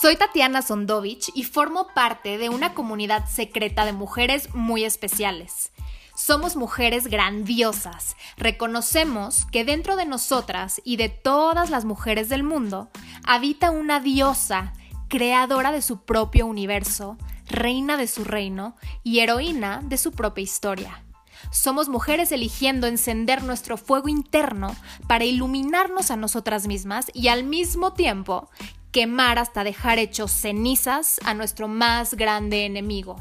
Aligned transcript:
Soy 0.00 0.16
Tatiana 0.16 0.62
Sondovich 0.62 1.30
y 1.34 1.44
formo 1.44 1.88
parte 1.94 2.38
de 2.38 2.48
una 2.48 2.72
comunidad 2.72 3.28
secreta 3.28 3.84
de 3.84 3.92
mujeres 3.92 4.48
muy 4.54 4.84
especiales. 4.84 5.72
Somos 6.16 6.56
mujeres 6.56 7.08
grandiosas. 7.08 8.16
Reconocemos 8.38 9.44
que 9.52 9.66
dentro 9.66 9.96
de 9.96 10.06
nosotras 10.06 10.80
y 10.84 10.96
de 10.96 11.10
todas 11.10 11.68
las 11.68 11.84
mujeres 11.84 12.30
del 12.30 12.44
mundo 12.44 12.88
habita 13.26 13.70
una 13.70 14.00
diosa, 14.00 14.72
creadora 15.08 15.70
de 15.70 15.82
su 15.82 16.02
propio 16.06 16.46
universo, 16.46 17.18
reina 17.46 17.98
de 17.98 18.06
su 18.06 18.24
reino 18.24 18.76
y 19.04 19.18
heroína 19.18 19.82
de 19.84 19.98
su 19.98 20.12
propia 20.12 20.42
historia. 20.42 21.04
Somos 21.50 21.90
mujeres 21.90 22.32
eligiendo 22.32 22.86
encender 22.86 23.42
nuestro 23.42 23.76
fuego 23.76 24.08
interno 24.08 24.74
para 25.08 25.24
iluminarnos 25.24 26.10
a 26.10 26.16
nosotras 26.16 26.66
mismas 26.66 27.10
y 27.12 27.28
al 27.28 27.44
mismo 27.44 27.92
tiempo 27.92 28.48
quemar 28.92 29.38
hasta 29.38 29.64
dejar 29.64 29.98
hechos 29.98 30.30
cenizas 30.30 31.20
a 31.24 31.34
nuestro 31.34 31.68
más 31.68 32.14
grande 32.14 32.64
enemigo, 32.64 33.16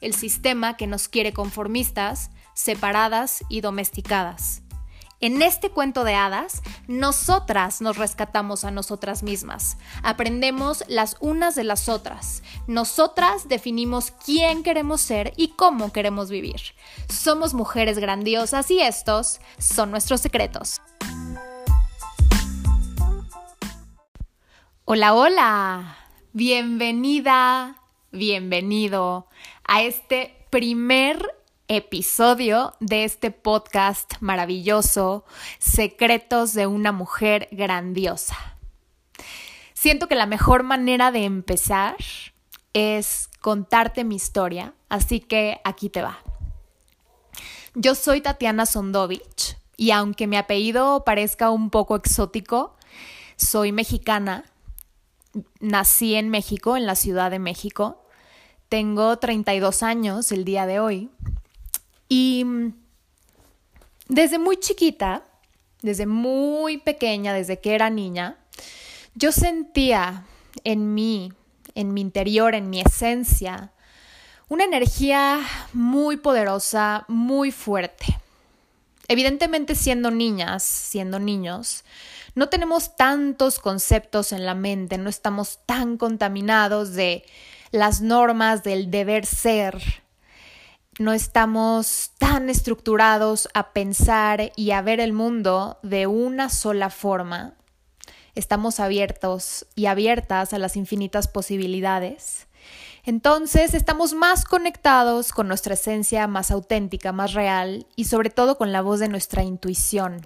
el 0.00 0.14
sistema 0.14 0.76
que 0.76 0.86
nos 0.86 1.08
quiere 1.08 1.32
conformistas, 1.32 2.30
separadas 2.54 3.44
y 3.48 3.60
domesticadas. 3.60 4.62
En 5.20 5.40
este 5.40 5.70
cuento 5.70 6.02
de 6.02 6.16
hadas, 6.16 6.62
nosotras 6.88 7.80
nos 7.80 7.96
rescatamos 7.96 8.64
a 8.64 8.72
nosotras 8.72 9.22
mismas, 9.22 9.76
aprendemos 10.02 10.82
las 10.88 11.16
unas 11.20 11.54
de 11.54 11.62
las 11.62 11.88
otras, 11.88 12.42
nosotras 12.66 13.46
definimos 13.46 14.10
quién 14.10 14.64
queremos 14.64 15.00
ser 15.00 15.32
y 15.36 15.50
cómo 15.50 15.92
queremos 15.92 16.28
vivir. 16.28 16.60
Somos 17.08 17.54
mujeres 17.54 18.00
grandiosas 18.00 18.68
y 18.72 18.80
estos 18.80 19.40
son 19.58 19.92
nuestros 19.92 20.20
secretos. 20.20 20.80
Hola, 24.84 25.14
hola, 25.14 25.96
bienvenida, 26.32 27.76
bienvenido 28.10 29.28
a 29.62 29.82
este 29.82 30.34
primer 30.50 31.24
episodio 31.68 32.74
de 32.80 33.04
este 33.04 33.30
podcast 33.30 34.14
maravilloso, 34.18 35.24
Secretos 35.60 36.52
de 36.52 36.66
una 36.66 36.90
mujer 36.90 37.46
grandiosa. 37.52 38.36
Siento 39.72 40.08
que 40.08 40.16
la 40.16 40.26
mejor 40.26 40.64
manera 40.64 41.12
de 41.12 41.26
empezar 41.26 41.94
es 42.72 43.30
contarte 43.40 44.02
mi 44.02 44.16
historia, 44.16 44.74
así 44.88 45.20
que 45.20 45.60
aquí 45.62 45.90
te 45.90 46.02
va. 46.02 46.18
Yo 47.76 47.94
soy 47.94 48.20
Tatiana 48.20 48.66
Sondovich 48.66 49.56
y 49.76 49.92
aunque 49.92 50.26
mi 50.26 50.36
apellido 50.36 51.04
parezca 51.04 51.50
un 51.50 51.70
poco 51.70 51.94
exótico, 51.94 52.74
soy 53.36 53.70
mexicana. 53.70 54.44
Nací 55.60 56.14
en 56.14 56.28
México, 56.28 56.76
en 56.76 56.86
la 56.86 56.94
Ciudad 56.94 57.30
de 57.30 57.38
México. 57.38 58.04
Tengo 58.68 59.18
32 59.18 59.82
años 59.82 60.32
el 60.32 60.44
día 60.44 60.66
de 60.66 60.80
hoy 60.80 61.10
y 62.08 62.44
mm, 62.44 62.74
desde 64.08 64.38
muy 64.38 64.58
chiquita, 64.58 65.24
desde 65.80 66.06
muy 66.06 66.78
pequeña, 66.78 67.32
desde 67.32 67.60
que 67.60 67.74
era 67.74 67.88
niña, 67.88 68.36
yo 69.14 69.32
sentía 69.32 70.24
en 70.64 70.94
mí, 70.94 71.32
en 71.74 71.94
mi 71.94 72.00
interior, 72.00 72.54
en 72.54 72.70
mi 72.70 72.80
esencia, 72.80 73.72
una 74.48 74.64
energía 74.64 75.40
muy 75.72 76.18
poderosa, 76.18 77.04
muy 77.08 77.50
fuerte. 77.50 78.21
Evidentemente 79.08 79.74
siendo 79.74 80.10
niñas, 80.10 80.62
siendo 80.62 81.18
niños, 81.18 81.84
no 82.34 82.48
tenemos 82.48 82.96
tantos 82.96 83.58
conceptos 83.58 84.32
en 84.32 84.46
la 84.46 84.54
mente, 84.54 84.96
no 84.96 85.10
estamos 85.10 85.60
tan 85.66 85.98
contaminados 85.98 86.94
de 86.94 87.24
las 87.72 88.00
normas 88.00 88.62
del 88.62 88.90
deber 88.90 89.26
ser, 89.26 90.02
no 90.98 91.12
estamos 91.12 92.12
tan 92.18 92.48
estructurados 92.48 93.48
a 93.54 93.72
pensar 93.72 94.52
y 94.56 94.70
a 94.70 94.82
ver 94.82 95.00
el 95.00 95.12
mundo 95.12 95.78
de 95.82 96.06
una 96.06 96.48
sola 96.48 96.90
forma. 96.90 97.54
Estamos 98.34 98.80
abiertos 98.80 99.66
y 99.74 99.86
abiertas 99.86 100.52
a 100.52 100.58
las 100.58 100.76
infinitas 100.76 101.28
posibilidades. 101.28 102.46
Entonces 103.04 103.74
estamos 103.74 104.14
más 104.14 104.44
conectados 104.44 105.32
con 105.32 105.48
nuestra 105.48 105.74
esencia 105.74 106.28
más 106.28 106.52
auténtica, 106.52 107.10
más 107.10 107.32
real 107.32 107.86
y 107.96 108.04
sobre 108.04 108.30
todo 108.30 108.56
con 108.56 108.70
la 108.70 108.80
voz 108.80 109.00
de 109.00 109.08
nuestra 109.08 109.42
intuición. 109.42 110.24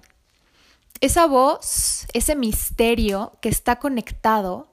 Esa 1.01 1.25
voz, 1.25 2.05
ese 2.13 2.35
misterio 2.35 3.33
que 3.41 3.49
está 3.49 3.77
conectado 3.77 4.67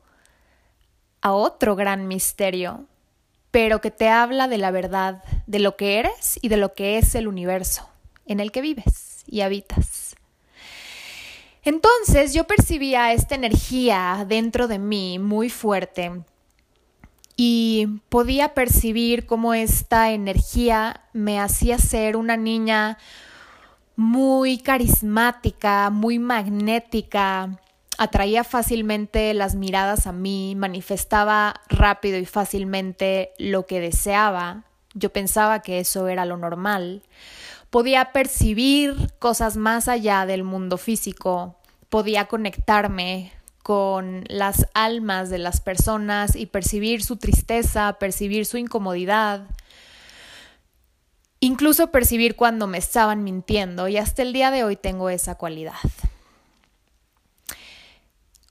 a 1.23 1.33
otro 1.33 1.77
gran 1.77 2.07
misterio, 2.07 2.85
pero 3.51 3.81
que 3.81 3.91
te 3.91 4.11
habla 4.11 4.49
de 4.49 4.59
la 4.59 4.71
verdad, 4.71 5.25
de 5.47 5.59
lo 5.59 5.77
que 5.77 5.99
eres 5.99 6.39
y 6.43 6.49
de 6.49 6.59
lo 6.59 6.75
que 6.75 6.99
es 6.99 7.15
el 7.15 7.27
universo 7.27 7.89
en 8.27 8.41
el 8.41 8.53
que 8.53 8.61
vives 8.61 9.25
y 9.27 9.41
habitas. 9.41 10.15
Entonces 11.63 12.35
yo 12.35 12.45
percibía 12.45 13.15
esta 13.15 13.35
energía 13.35 14.27
dentro 14.29 14.69
de 14.69 14.79
mí 14.79 15.19
muy 15.19 15.49
fuerte 15.49 16.23
y 17.37 18.00
podía 18.09 18.55
percibir 18.55 19.27
cómo 19.27 19.55
esta 19.55 20.12
energía 20.12 21.03
me 21.12 21.41
hacía 21.41 21.78
ser 21.78 22.17
una 22.17 22.37
niña 22.37 22.99
muy 23.97 24.59
carismática, 24.59 25.91
muy 25.91 26.19
magnética, 26.19 27.61
atraía 27.99 28.44
fácilmente 28.44 29.34
las 29.34 29.55
miradas 29.55 30.06
a 30.06 30.12
mí, 30.12 30.55
manifestaba 30.56 31.61
rápido 31.69 32.19
y 32.19 32.27
fácilmente 32.27 33.33
lo 33.39 33.67
que 33.67 33.81
deseaba. 33.81 34.65
Yo 34.94 35.11
pensaba 35.11 35.62
que 35.62 35.81
eso 35.81 36.09
era 36.09 36.25
lo 36.25 36.37
normal. 36.37 37.03
Podía 37.71 38.12
percibir 38.12 39.12
cosas 39.19 39.56
más 39.56 39.89
allá 39.89 40.27
del 40.27 40.44
mundo 40.44 40.77
físico, 40.77 41.56
podía 41.89 42.27
conectarme 42.27 43.33
con 43.65 44.25
las 44.29 44.69
almas 44.75 45.31
de 45.31 45.39
las 45.39 45.63
personas 45.63 46.37
y 46.37 46.45
percibir 46.45 47.03
su 47.03 47.17
tristeza, 47.17 47.97
percibir 47.99 48.45
su 48.45 48.59
incomodidad, 48.59 49.47
incluso 51.41 51.91
percibir 51.91 52.37
cuando 52.37 52.67
me 52.67 52.77
estaban 52.77 53.25
mintiendo 53.25 53.89
y 53.89 53.97
hasta 53.97 54.21
el 54.21 54.35
día 54.35 54.51
de 54.51 54.65
hoy 54.65 54.77
tengo 54.77 55.09
esa 55.09 55.37
cualidad. 55.37 55.73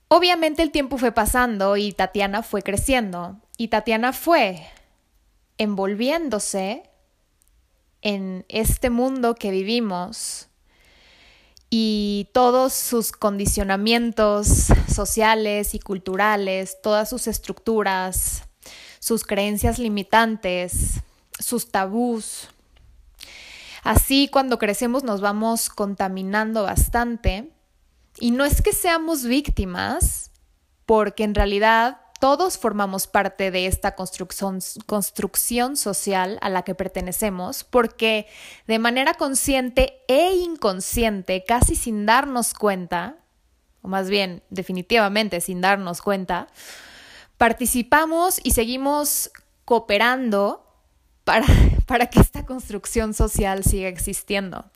Obviamente 0.08 0.62
el 0.62 0.72
tiempo 0.72 0.98
fue 0.98 1.12
pasando 1.12 1.76
y 1.76 1.92
Tatiana 1.92 2.42
fue 2.42 2.62
creciendo 2.62 3.36
y 3.56 3.68
Tatiana 3.68 4.12
fue 4.12 4.66
envolviéndose 5.58 6.90
en 8.02 8.44
este 8.48 8.90
mundo 8.90 9.36
que 9.36 9.52
vivimos 9.52 10.48
y 11.76 12.28
todos 12.32 12.72
sus 12.72 13.10
condicionamientos 13.10 14.68
sociales 14.86 15.74
y 15.74 15.80
culturales, 15.80 16.80
todas 16.80 17.10
sus 17.10 17.26
estructuras, 17.26 18.44
sus 19.00 19.24
creencias 19.24 19.80
limitantes, 19.80 21.00
sus 21.36 21.72
tabús. 21.72 22.48
Así 23.82 24.28
cuando 24.28 24.60
crecemos 24.60 25.02
nos 25.02 25.20
vamos 25.20 25.68
contaminando 25.68 26.62
bastante 26.62 27.50
y 28.20 28.30
no 28.30 28.44
es 28.44 28.62
que 28.62 28.72
seamos 28.72 29.24
víctimas, 29.24 30.30
porque 30.86 31.24
en 31.24 31.34
realidad 31.34 32.02
todos 32.20 32.58
formamos 32.58 33.06
parte 33.06 33.50
de 33.50 33.66
esta 33.66 33.94
construcción, 33.94 34.60
social 35.76 36.38
a 36.40 36.48
la 36.48 36.62
que 36.62 36.74
pertenecemos, 36.74 37.64
porque 37.64 38.26
de 38.66 38.78
manera 38.78 39.14
consciente 39.14 40.02
e 40.08 40.32
inconsciente, 40.34 41.44
casi 41.46 41.76
sin 41.76 42.06
darnos 42.06 42.54
cuenta, 42.54 43.16
o 43.82 43.88
más 43.88 44.08
bien 44.08 44.42
definitivamente 44.50 45.40
sin 45.40 45.60
darnos 45.60 46.00
cuenta, 46.00 46.48
participamos 47.36 48.40
y 48.42 48.52
seguimos 48.52 49.30
cooperando 49.64 50.66
para, 51.24 51.46
para 51.86 52.06
que 52.06 52.20
esta 52.20 52.46
construcción 52.46 53.12
social 53.12 53.64
siga 53.64 53.88
existiendo. 53.88 54.70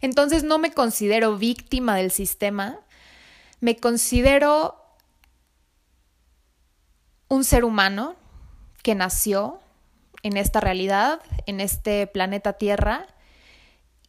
Entonces 0.00 0.42
no 0.42 0.58
me 0.58 0.72
considero 0.72 1.38
víctima 1.38 1.96
del 1.96 2.10
sistema, 2.10 2.78
me 3.60 3.76
considero 3.76 4.81
un 7.32 7.44
ser 7.44 7.64
humano 7.64 8.14
que 8.82 8.94
nació 8.94 9.58
en 10.22 10.36
esta 10.36 10.60
realidad, 10.60 11.22
en 11.46 11.62
este 11.62 12.06
planeta 12.06 12.52
Tierra, 12.52 13.06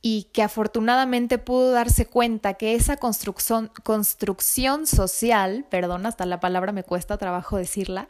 y 0.01 0.23
que 0.33 0.43
afortunadamente 0.43 1.37
pudo 1.37 1.71
darse 1.71 2.05
cuenta 2.05 2.55
que 2.55 2.75
esa 2.75 2.97
construcción, 2.97 3.71
construcción 3.83 4.85
social, 4.85 5.65
perdón, 5.69 6.05
hasta 6.05 6.25
la 6.25 6.41
palabra 6.41 6.73
me 6.73 6.83
cuesta 6.83 7.17
trabajo 7.17 7.55
decirla, 7.55 8.09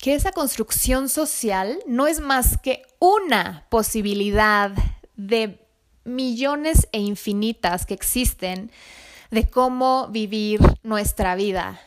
que 0.00 0.16
esa 0.16 0.32
construcción 0.32 1.08
social 1.08 1.78
no 1.86 2.08
es 2.08 2.18
más 2.18 2.58
que 2.58 2.82
una 2.98 3.66
posibilidad 3.68 4.72
de 5.14 5.64
millones 6.02 6.88
e 6.90 6.98
infinitas 6.98 7.86
que 7.86 7.94
existen 7.94 8.72
de 9.30 9.48
cómo 9.48 10.08
vivir 10.08 10.60
nuestra 10.82 11.36
vida. 11.36 11.80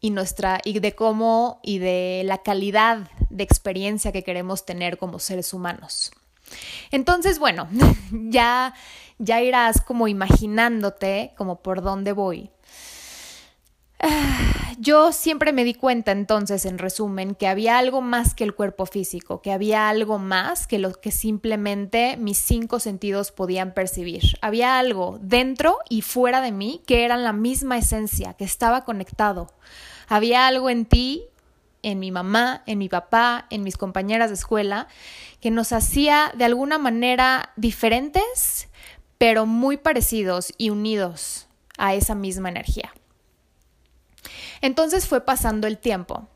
Y 0.00 0.10
nuestra 0.10 0.60
y 0.64 0.78
de 0.80 0.94
cómo 0.94 1.60
y 1.62 1.78
de 1.78 2.22
la 2.24 2.38
calidad 2.38 3.10
de 3.30 3.44
experiencia 3.44 4.12
que 4.12 4.24
queremos 4.24 4.64
tener 4.64 4.98
como 4.98 5.18
seres 5.18 5.52
humanos. 5.52 6.10
Entonces, 6.90 7.38
bueno, 7.38 7.68
ya 8.10 8.74
ya 9.18 9.40
irás 9.40 9.80
como 9.80 10.08
imaginándote 10.08 11.32
como 11.36 11.62
por 11.62 11.82
dónde 11.82 12.12
voy. 12.12 12.50
Yo 14.78 15.12
siempre 15.12 15.52
me 15.52 15.64
di 15.64 15.74
cuenta 15.74 16.12
entonces, 16.12 16.66
en 16.66 16.78
resumen, 16.78 17.34
que 17.34 17.48
había 17.48 17.78
algo 17.78 18.00
más 18.00 18.34
que 18.34 18.44
el 18.44 18.54
cuerpo 18.54 18.86
físico, 18.86 19.40
que 19.40 19.52
había 19.52 19.88
algo 19.88 20.18
más 20.18 20.66
que 20.66 20.78
lo 20.78 20.92
que 20.92 21.10
simplemente 21.10 22.16
mis 22.16 22.38
cinco 22.38 22.78
sentidos 22.78 23.32
podían 23.32 23.72
percibir. 23.72 24.22
Había 24.42 24.78
algo 24.78 25.18
dentro 25.22 25.78
y 25.88 26.02
fuera 26.02 26.40
de 26.40 26.52
mí 26.52 26.82
que 26.86 27.04
eran 27.04 27.24
la 27.24 27.32
misma 27.32 27.78
esencia, 27.78 28.34
que 28.34 28.44
estaba 28.44 28.84
conectado. 28.84 29.48
Había 30.08 30.46
algo 30.46 30.70
en 30.70 30.84
ti, 30.84 31.24
en 31.82 31.98
mi 31.98 32.10
mamá, 32.10 32.62
en 32.66 32.78
mi 32.78 32.88
papá, 32.88 33.46
en 33.50 33.62
mis 33.62 33.76
compañeras 33.76 34.30
de 34.30 34.34
escuela, 34.34 34.88
que 35.40 35.50
nos 35.50 35.72
hacía 35.72 36.32
de 36.36 36.44
alguna 36.44 36.78
manera 36.78 37.52
diferentes, 37.56 38.68
pero 39.18 39.46
muy 39.46 39.76
parecidos 39.76 40.52
y 40.58 40.70
unidos 40.70 41.46
a 41.78 41.94
esa 41.94 42.14
misma 42.14 42.50
energía. 42.50 42.92
Entonces 44.60 45.06
fue 45.06 45.24
pasando 45.24 45.66
el 45.66 45.78
tiempo 45.78 46.28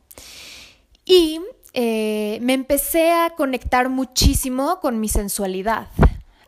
y 1.04 1.40
eh, 1.72 2.38
me 2.42 2.54
empecé 2.54 3.12
a 3.12 3.30
conectar 3.30 3.88
muchísimo 3.88 4.80
con 4.80 5.00
mi 5.00 5.08
sensualidad. 5.08 5.88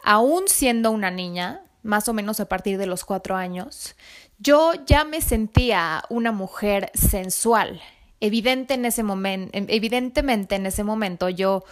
Aún 0.04 0.44
siendo 0.46 0.90
una 0.90 1.10
niña, 1.10 1.62
más 1.82 2.08
o 2.08 2.12
menos 2.12 2.40
a 2.40 2.48
partir 2.48 2.78
de 2.78 2.86
los 2.86 3.04
cuatro 3.04 3.36
años, 3.36 3.96
yo 4.38 4.72
ya 4.86 5.04
me 5.04 5.20
sentía 5.20 6.04
una 6.10 6.32
mujer 6.32 6.90
sensual. 6.94 7.80
Evidente 8.20 8.74
en 8.74 8.84
ese 8.84 9.02
momento, 9.02 9.50
evidentemente 9.52 10.54
en 10.54 10.66
ese 10.66 10.84
momento 10.84 11.28
yo 11.28 11.64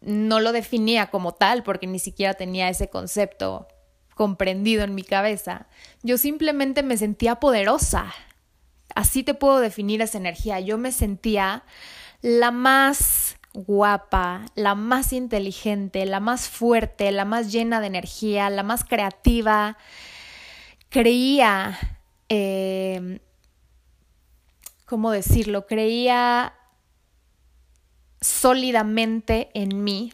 no 0.00 0.40
lo 0.40 0.52
definía 0.52 1.06
como 1.06 1.32
tal 1.32 1.62
porque 1.62 1.86
ni 1.86 1.98
siquiera 1.98 2.34
tenía 2.34 2.68
ese 2.68 2.88
concepto 2.88 3.68
comprendido 4.14 4.84
en 4.84 4.94
mi 4.94 5.02
cabeza. 5.02 5.66
Yo 6.02 6.18
simplemente 6.18 6.82
me 6.82 6.96
sentía 6.96 7.36
poderosa, 7.36 8.12
Así 8.94 9.22
te 9.22 9.34
puedo 9.34 9.60
definir 9.60 10.02
esa 10.02 10.18
energía. 10.18 10.60
Yo 10.60 10.78
me 10.78 10.92
sentía 10.92 11.64
la 12.22 12.50
más 12.50 13.36
guapa, 13.52 14.46
la 14.54 14.74
más 14.74 15.12
inteligente, 15.12 16.04
la 16.06 16.20
más 16.20 16.48
fuerte, 16.48 17.10
la 17.12 17.24
más 17.24 17.52
llena 17.52 17.80
de 17.80 17.86
energía, 17.86 18.50
la 18.50 18.62
más 18.62 18.84
creativa. 18.84 19.78
Creía, 20.88 21.98
eh, 22.28 23.20
¿cómo 24.86 25.10
decirlo? 25.10 25.66
Creía 25.66 26.54
sólidamente 28.20 29.50
en 29.54 29.84
mí. 29.84 30.12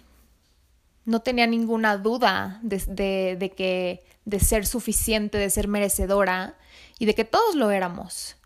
No 1.04 1.20
tenía 1.20 1.46
ninguna 1.46 1.96
duda 1.96 2.60
de 2.62 3.52
que 3.56 4.04
de 4.24 4.40
ser 4.40 4.66
suficiente, 4.66 5.38
de 5.38 5.50
ser 5.50 5.68
merecedora 5.68 6.56
y 6.98 7.06
de 7.06 7.14
que 7.14 7.24
todos 7.24 7.54
lo 7.54 7.70
éramos. 7.70 8.36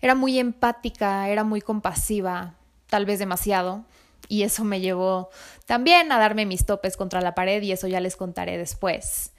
Era 0.00 0.14
muy 0.14 0.38
empática, 0.38 1.28
era 1.28 1.44
muy 1.44 1.60
compasiva, 1.60 2.54
tal 2.86 3.06
vez 3.06 3.18
demasiado, 3.18 3.84
y 4.28 4.42
eso 4.42 4.64
me 4.64 4.80
llevó 4.80 5.30
también 5.66 6.10
a 6.12 6.18
darme 6.18 6.46
mis 6.46 6.64
topes 6.64 6.96
contra 6.96 7.20
la 7.20 7.34
pared 7.34 7.62
y 7.62 7.72
eso 7.72 7.88
ya 7.88 8.00
les 8.00 8.16
contaré 8.16 8.58
después. 8.58 9.32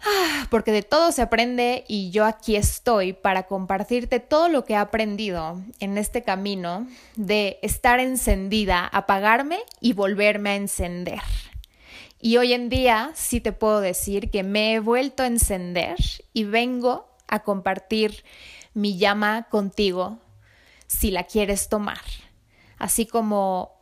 Ah, 0.00 0.46
porque 0.48 0.70
de 0.70 0.82
todo 0.82 1.10
se 1.10 1.22
aprende 1.22 1.84
y 1.88 2.10
yo 2.10 2.24
aquí 2.24 2.54
estoy 2.54 3.12
para 3.12 3.48
compartirte 3.48 4.20
todo 4.20 4.48
lo 4.48 4.64
que 4.64 4.74
he 4.74 4.76
aprendido 4.76 5.60
en 5.80 5.98
este 5.98 6.22
camino 6.22 6.86
de 7.16 7.58
estar 7.62 7.98
encendida, 7.98 8.86
apagarme 8.86 9.58
y 9.80 9.94
volverme 9.94 10.50
a 10.50 10.56
encender. 10.56 11.20
Y 12.20 12.36
hoy 12.36 12.52
en 12.52 12.68
día 12.68 13.10
sí 13.14 13.40
te 13.40 13.52
puedo 13.52 13.80
decir 13.80 14.30
que 14.30 14.44
me 14.44 14.74
he 14.74 14.80
vuelto 14.80 15.24
a 15.24 15.26
encender 15.26 15.96
y 16.32 16.44
vengo 16.44 17.08
a 17.26 17.40
compartir 17.40 18.24
mi 18.78 18.96
llama 18.96 19.48
contigo 19.50 20.18
si 20.86 21.10
la 21.10 21.24
quieres 21.24 21.68
tomar. 21.68 22.00
Así 22.78 23.06
como 23.06 23.72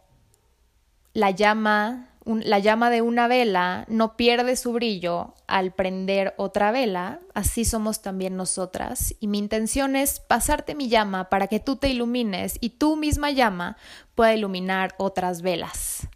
la 1.13 1.31
llama, 1.31 2.09
la 2.25 2.59
llama 2.59 2.89
de 2.89 3.03
una 3.03 3.29
vela 3.29 3.85
no 3.89 4.17
pierde 4.17 4.57
su 4.57 4.73
brillo 4.73 5.35
al 5.47 5.73
prender 5.73 6.35
otra 6.39 6.73
vela, 6.73 7.21
así 7.35 7.67
somos 7.67 8.01
también 8.01 8.37
nosotras. 8.37 9.15
Y 9.21 9.27
mi 9.27 9.39
intención 9.39 9.97
es 9.97 10.19
pasarte 10.19 10.75
mi 10.75 10.89
llama 10.89 11.29
para 11.29 11.47
que 11.47 11.61
tú 11.61 11.77
te 11.77 11.91
ilumines 11.91 12.57
y 12.61 12.71
tu 12.71 12.97
misma 12.97 13.31
llama 13.31 13.77
pueda 14.15 14.35
iluminar 14.35 14.95
otras 14.97 15.43
velas, 15.43 16.09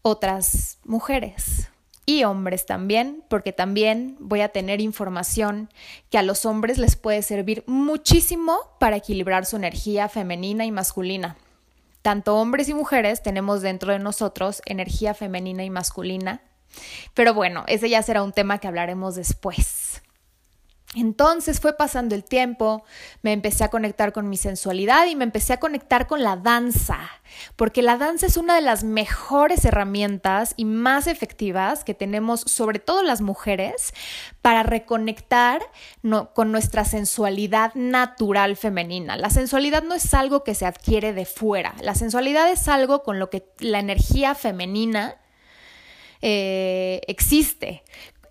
otras 0.00 0.78
mujeres 0.84 1.68
y 2.06 2.24
hombres 2.24 2.66
también, 2.66 3.24
porque 3.28 3.52
también 3.52 4.16
voy 4.20 4.40
a 4.40 4.50
tener 4.50 4.80
información 4.80 5.70
que 6.10 6.18
a 6.18 6.22
los 6.22 6.44
hombres 6.44 6.78
les 6.78 6.96
puede 6.96 7.22
servir 7.22 7.64
muchísimo 7.66 8.58
para 8.78 8.96
equilibrar 8.96 9.46
su 9.46 9.56
energía 9.56 10.08
femenina 10.08 10.64
y 10.64 10.70
masculina. 10.70 11.36
Tanto 12.02 12.36
hombres 12.36 12.68
y 12.68 12.74
mujeres 12.74 13.22
tenemos 13.22 13.62
dentro 13.62 13.92
de 13.92 13.98
nosotros 13.98 14.60
energía 14.66 15.14
femenina 15.14 15.64
y 15.64 15.70
masculina, 15.70 16.42
pero 17.14 17.32
bueno, 17.34 17.64
ese 17.66 17.88
ya 17.88 18.02
será 18.02 18.22
un 18.22 18.32
tema 18.32 18.58
que 18.58 18.68
hablaremos 18.68 19.14
después. 19.14 20.02
Entonces 20.94 21.60
fue 21.60 21.76
pasando 21.76 22.14
el 22.14 22.24
tiempo, 22.24 22.84
me 23.22 23.32
empecé 23.32 23.64
a 23.64 23.70
conectar 23.70 24.12
con 24.12 24.28
mi 24.28 24.36
sensualidad 24.36 25.06
y 25.06 25.16
me 25.16 25.24
empecé 25.24 25.52
a 25.52 25.60
conectar 25.60 26.06
con 26.06 26.22
la 26.22 26.36
danza, 26.36 26.98
porque 27.56 27.82
la 27.82 27.96
danza 27.96 28.26
es 28.26 28.36
una 28.36 28.54
de 28.54 28.60
las 28.60 28.84
mejores 28.84 29.64
herramientas 29.64 30.54
y 30.56 30.64
más 30.64 31.06
efectivas 31.06 31.84
que 31.84 31.94
tenemos, 31.94 32.42
sobre 32.42 32.78
todo 32.78 33.02
las 33.02 33.20
mujeres, 33.20 33.92
para 34.40 34.62
reconectar 34.62 35.62
con 36.34 36.52
nuestra 36.52 36.84
sensualidad 36.84 37.74
natural 37.74 38.56
femenina. 38.56 39.16
La 39.16 39.30
sensualidad 39.30 39.82
no 39.82 39.94
es 39.94 40.14
algo 40.14 40.44
que 40.44 40.54
se 40.54 40.66
adquiere 40.66 41.12
de 41.12 41.24
fuera, 41.24 41.74
la 41.80 41.94
sensualidad 41.94 42.50
es 42.50 42.68
algo 42.68 43.02
con 43.02 43.18
lo 43.18 43.30
que 43.30 43.48
la 43.58 43.80
energía 43.80 44.34
femenina 44.34 45.16
eh, 46.26 47.02
existe, 47.06 47.82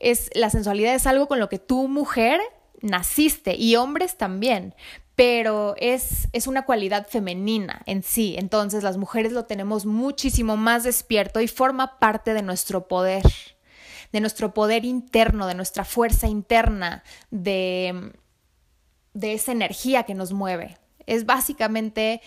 es 0.04 0.30
la 0.36 0.50
sensualidad 0.50 0.94
es 0.94 1.08
algo 1.08 1.28
con 1.28 1.40
lo 1.40 1.50
que 1.50 1.60
tú 1.60 1.88
mujer 1.88 2.42
naciste 2.82 3.56
y 3.56 3.78
hombres 3.78 4.18
también, 4.18 4.76
pero 5.16 5.76
es, 5.78 6.28
es 6.34 6.48
una 6.48 6.66
cualidad 6.66 7.08
femenina 7.08 7.82
en 7.86 8.04
sí. 8.04 8.36
Entonces 8.38 8.84
las 8.84 8.98
mujeres 8.98 9.32
lo 9.32 9.46
tenemos 9.46 9.86
muchísimo 9.86 10.58
más 10.58 10.84
despierto 10.84 11.40
y 11.40 11.48
forma 11.48 12.00
parte 12.00 12.34
de 12.34 12.42
nuestro 12.42 12.88
poder, 12.88 13.24
de 14.12 14.20
nuestro 14.20 14.54
poder 14.54 14.84
interno, 14.86 15.48
de 15.48 15.56
nuestra 15.56 15.86
fuerza 15.86 16.28
interna, 16.28 17.04
de, 17.32 18.12
de 19.14 19.34
esa 19.34 19.54
energía 19.54 20.04
que 20.04 20.14
nos 20.14 20.34
mueve. 20.34 20.78
Es 21.06 21.26
básicamente 21.26 22.22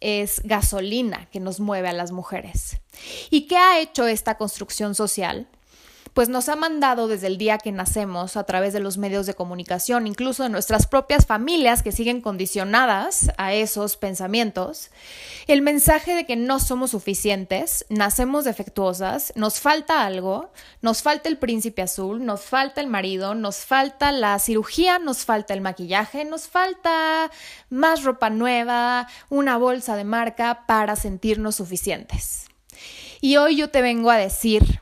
es 0.00 0.40
gasolina 0.44 1.28
que 1.30 1.40
nos 1.40 1.60
mueve 1.60 1.88
a 1.88 1.92
las 1.92 2.10
mujeres. 2.10 2.80
¿Y 3.28 3.46
qué 3.46 3.56
ha 3.56 3.80
hecho 3.80 4.06
esta 4.06 4.36
construcción 4.36 4.94
social? 4.94 5.46
Pues 6.14 6.28
nos 6.28 6.48
ha 6.48 6.56
mandado 6.56 7.08
desde 7.08 7.28
el 7.28 7.38
día 7.38 7.58
que 7.58 7.72
nacemos 7.72 8.36
a 8.36 8.44
través 8.44 8.72
de 8.72 8.80
los 8.80 8.98
medios 8.98 9.26
de 9.26 9.34
comunicación, 9.34 10.06
incluso 10.06 10.42
de 10.42 10.48
nuestras 10.48 10.86
propias 10.86 11.26
familias 11.26 11.82
que 11.82 11.92
siguen 11.92 12.20
condicionadas 12.20 13.30
a 13.36 13.52
esos 13.54 13.96
pensamientos, 13.96 14.90
el 15.46 15.62
mensaje 15.62 16.14
de 16.14 16.26
que 16.26 16.36
no 16.36 16.58
somos 16.58 16.90
suficientes, 16.90 17.86
nacemos 17.88 18.44
defectuosas, 18.44 19.32
nos 19.36 19.60
falta 19.60 20.04
algo, 20.04 20.52
nos 20.82 21.02
falta 21.02 21.28
el 21.28 21.38
príncipe 21.38 21.82
azul, 21.82 22.24
nos 22.24 22.42
falta 22.42 22.80
el 22.80 22.86
marido, 22.86 23.34
nos 23.34 23.58
falta 23.58 24.12
la 24.12 24.38
cirugía, 24.38 24.98
nos 24.98 25.24
falta 25.24 25.54
el 25.54 25.60
maquillaje, 25.60 26.24
nos 26.24 26.48
falta 26.48 27.30
más 27.68 28.04
ropa 28.04 28.30
nueva, 28.30 29.06
una 29.28 29.56
bolsa 29.56 29.96
de 29.96 30.04
marca 30.04 30.64
para 30.66 30.96
sentirnos 30.96 31.56
suficientes. 31.56 32.46
Y 33.20 33.36
hoy 33.36 33.56
yo 33.56 33.70
te 33.70 33.82
vengo 33.82 34.10
a 34.10 34.16
decir, 34.16 34.80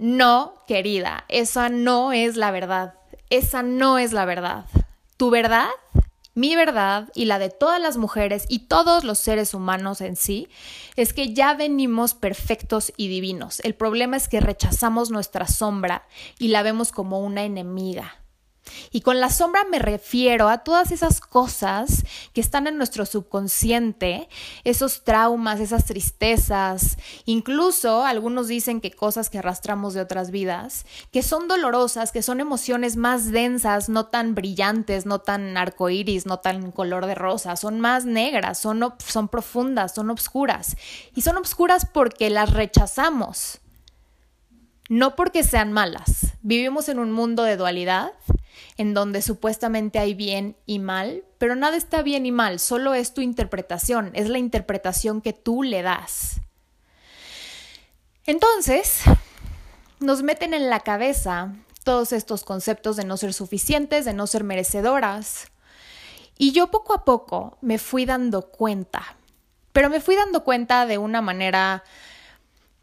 no, 0.00 0.54
querida, 0.66 1.26
esa 1.28 1.68
no 1.68 2.12
es 2.14 2.36
la 2.36 2.50
verdad. 2.50 2.94
Esa 3.28 3.62
no 3.62 3.98
es 3.98 4.14
la 4.14 4.24
verdad. 4.24 4.64
Tu 5.18 5.28
verdad, 5.28 5.68
mi 6.34 6.56
verdad 6.56 7.10
y 7.14 7.26
la 7.26 7.38
de 7.38 7.50
todas 7.50 7.82
las 7.82 7.98
mujeres 7.98 8.46
y 8.48 8.60
todos 8.60 9.04
los 9.04 9.18
seres 9.18 9.52
humanos 9.52 10.00
en 10.00 10.16
sí 10.16 10.48
es 10.96 11.12
que 11.12 11.34
ya 11.34 11.52
venimos 11.52 12.14
perfectos 12.14 12.94
y 12.96 13.08
divinos. 13.08 13.60
El 13.60 13.74
problema 13.74 14.16
es 14.16 14.26
que 14.26 14.40
rechazamos 14.40 15.10
nuestra 15.10 15.46
sombra 15.46 16.06
y 16.38 16.48
la 16.48 16.62
vemos 16.62 16.92
como 16.92 17.20
una 17.20 17.44
enemiga. 17.44 18.19
Y 18.90 19.00
con 19.00 19.20
la 19.20 19.30
sombra 19.30 19.64
me 19.70 19.78
refiero 19.78 20.48
a 20.48 20.58
todas 20.58 20.90
esas 20.92 21.20
cosas 21.20 22.04
que 22.32 22.40
están 22.40 22.66
en 22.66 22.76
nuestro 22.76 23.06
subconsciente, 23.06 24.28
esos 24.64 25.04
traumas, 25.04 25.60
esas 25.60 25.84
tristezas, 25.84 26.98
incluso 27.24 28.04
algunos 28.04 28.48
dicen 28.48 28.80
que 28.80 28.90
cosas 28.90 29.30
que 29.30 29.38
arrastramos 29.38 29.94
de 29.94 30.00
otras 30.00 30.30
vidas, 30.30 30.86
que 31.12 31.22
son 31.22 31.48
dolorosas, 31.48 32.12
que 32.12 32.22
son 32.22 32.40
emociones 32.40 32.96
más 32.96 33.30
densas, 33.30 33.88
no 33.88 34.06
tan 34.06 34.34
brillantes, 34.34 35.06
no 35.06 35.20
tan 35.20 35.56
arcoíris, 35.56 36.26
no 36.26 36.38
tan 36.38 36.72
color 36.72 37.06
de 37.06 37.14
rosa, 37.14 37.56
son 37.56 37.80
más 37.80 38.04
negras, 38.04 38.58
son, 38.58 38.94
son 38.98 39.28
profundas, 39.28 39.94
son 39.94 40.10
obscuras. 40.10 40.76
Y 41.14 41.22
son 41.22 41.36
obscuras 41.36 41.86
porque 41.86 42.30
las 42.30 42.52
rechazamos 42.52 43.60
no 44.90 45.14
porque 45.14 45.44
sean 45.44 45.72
malas. 45.72 46.34
Vivimos 46.42 46.88
en 46.88 46.98
un 46.98 47.12
mundo 47.12 47.44
de 47.44 47.56
dualidad 47.56 48.10
en 48.76 48.94
donde 48.94 49.22
supuestamente 49.22 49.98
hay 49.98 50.14
bien 50.14 50.56
y 50.66 50.78
mal, 50.78 51.24
pero 51.38 51.54
nada 51.54 51.76
está 51.76 52.02
bien 52.02 52.26
y 52.26 52.32
mal, 52.32 52.60
solo 52.60 52.94
es 52.94 53.14
tu 53.14 53.20
interpretación, 53.20 54.10
es 54.14 54.28
la 54.28 54.38
interpretación 54.38 55.20
que 55.20 55.32
tú 55.32 55.62
le 55.62 55.82
das. 55.82 56.40
Entonces, 58.26 59.02
nos 59.98 60.22
meten 60.22 60.54
en 60.54 60.70
la 60.70 60.80
cabeza 60.80 61.54
todos 61.84 62.12
estos 62.12 62.44
conceptos 62.44 62.96
de 62.96 63.04
no 63.04 63.16
ser 63.16 63.32
suficientes, 63.32 64.04
de 64.04 64.14
no 64.14 64.26
ser 64.26 64.44
merecedoras, 64.44 65.50
y 66.38 66.52
yo 66.52 66.70
poco 66.70 66.94
a 66.94 67.04
poco 67.04 67.58
me 67.60 67.76
fui 67.76 68.06
dando 68.06 68.50
cuenta, 68.50 69.16
pero 69.74 69.90
me 69.90 70.00
fui 70.00 70.16
dando 70.16 70.42
cuenta 70.42 70.86
de 70.86 70.96
una 70.96 71.20
manera 71.20 71.84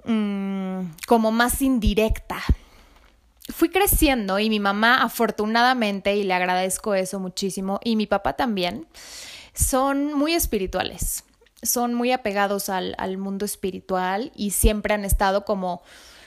mm, 0.05 0.81
como 1.07 1.31
más 1.31 1.63
indirecta, 1.63 2.43
fui 3.49 3.69
creciendo 3.69 4.39
y 4.39 4.49
mi 4.49 4.59
mamá 4.59 5.01
afortunadamente, 5.01 6.15
y 6.15 6.23
le 6.23 6.33
agradezco 6.33 6.93
eso 6.93 7.19
muchísimo, 7.19 7.79
y 7.83 7.95
mi 7.95 8.07
papá 8.07 8.33
también, 8.33 8.87
son 9.53 10.13
muy 10.13 10.33
espirituales, 10.33 11.23
son 11.63 11.93
muy 11.93 12.11
apegados 12.11 12.69
al, 12.69 13.17
mundo 13.17 13.45
espiritual 13.45 14.31
y 14.35 14.51
siempre 14.51 14.93
han 14.93 15.05
estado 15.05 15.45
como 15.45 15.81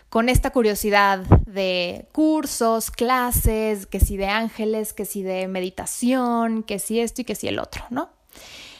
con 0.09 0.29
esta 0.29 0.51
curiosidad 0.51 1.21
de 1.47 2.09
cursos, 2.13 2.91
clases, 2.91 3.87
que 3.87 4.01
si 4.01 4.17
de 4.17 4.27
ángeles, 4.27 4.93
que 4.93 5.05
si 5.05 5.23
de 5.23 5.47
meditación, 5.47 6.65
que 6.65 6.81
si 6.81 6.99
esto 6.99 7.21
y 7.21 7.25
que 7.25 7.37
si 7.37 7.47
el 7.47 7.61
otro, 7.61 7.85
¿no? 7.91 8.11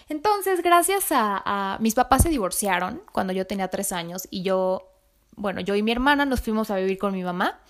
Entonces, 0.09 0.61
gracias 0.61 1.07
a, 1.11 1.77
mis 1.79 1.95
papás 1.95 2.23
se 2.23 2.31
divorciaron 2.31 3.01
cuando 3.13 3.33
yo 3.33 3.47
tenía 3.47 3.69
tres 3.69 3.93
años 3.93 4.27
y 4.29 4.43
yo, 4.43 4.91
bueno, 5.37 5.61
yo 5.61 5.77
y 5.77 5.85
mi 5.85 5.93
hermana 5.93 6.25
nos 6.25 6.41
fuimos 6.41 6.73
a 6.73 6.77
vivir 6.77 6.99
con 6.99 7.13
mi 7.13 7.23
mamá 7.23 7.61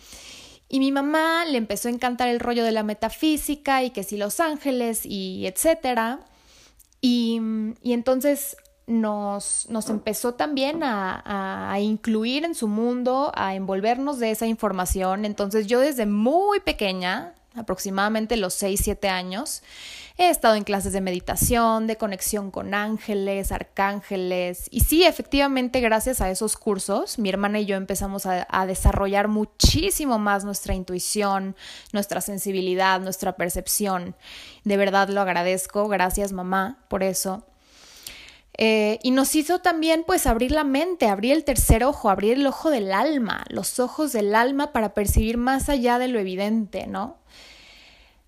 y 0.70 0.78
mi 0.78 0.92
mamá 0.92 1.44
le 1.44 1.58
empezó 1.58 1.88
a 1.88 1.90
encantar 1.90 2.28
el 2.28 2.38
rollo 2.38 2.64
de 2.64 2.70
la 2.70 2.84
metafísica 2.84 3.82
y 3.82 3.90
que 3.90 4.04
si 4.04 4.16
Los 4.16 4.38
Ángeles 4.38 5.04
y 5.04 5.46
etcétera. 5.46 6.20
Y, 7.00 7.40
y 7.82 7.92
entonces 7.92 8.56
nos, 8.86 9.68
nos, 9.68 9.90
empezó 9.90 10.34
también 10.34 10.84
a, 10.84 11.72
a, 11.72 11.80
incluir 11.80 12.44
en 12.44 12.54
su 12.54 12.68
mundo, 12.68 13.32
a 13.34 13.56
envolvernos 13.56 14.20
de 14.20 14.30
esa 14.30 14.46
información. 14.46 15.24
Entonces 15.24 15.66
yo 15.66 15.80
desde 15.80 16.06
muy 16.06 16.60
pequeña, 16.60 17.34
aproximadamente 17.54 18.36
los 18.36 18.54
6, 18.54 18.80
7 18.82 19.08
años, 19.08 19.62
He 20.20 20.28
estado 20.28 20.54
en 20.54 20.64
clases 20.64 20.92
de 20.92 21.00
meditación, 21.00 21.86
de 21.86 21.96
conexión 21.96 22.50
con 22.50 22.74
ángeles, 22.74 23.52
arcángeles. 23.52 24.66
Y 24.70 24.80
sí, 24.80 25.02
efectivamente, 25.02 25.80
gracias 25.80 26.20
a 26.20 26.30
esos 26.30 26.58
cursos, 26.58 27.18
mi 27.18 27.30
hermana 27.30 27.58
y 27.58 27.64
yo 27.64 27.76
empezamos 27.76 28.26
a, 28.26 28.66
desarrollar 28.66 29.28
muchísimo 29.28 30.18
más 30.18 30.44
nuestra 30.44 30.74
intuición, 30.74 31.56
nuestra 31.94 32.20
sensibilidad, 32.20 33.00
nuestra 33.00 33.36
percepción. 33.36 34.14
De 34.64 34.76
verdad 34.76 35.08
lo 35.08 35.22
agradezco. 35.22 35.88
Gracias, 35.88 36.32
mamá, 36.32 36.84
por 36.88 37.02
eso. 37.02 37.46
Eh, 38.58 38.98
y 39.02 39.12
nos 39.12 39.34
hizo 39.34 39.60
también 39.60 40.04
pues 40.06 40.26
abrir 40.26 40.50
la 40.50 40.64
mente, 40.64 41.08
abrir 41.08 41.32
el 41.32 41.44
tercer 41.44 41.82
ojo, 41.82 42.10
abrir 42.10 42.34
el 42.34 42.46
ojo 42.46 42.68
del 42.68 42.92
alma, 42.92 43.46
los 43.48 43.80
ojos 43.80 44.12
del 44.12 44.34
alma 44.34 44.70
para 44.72 44.92
percibir 44.92 45.38
más 45.38 45.70
allá 45.70 45.98
de 45.98 46.08
lo 46.08 46.18
evidente, 46.18 46.86
¿no? 46.86 47.19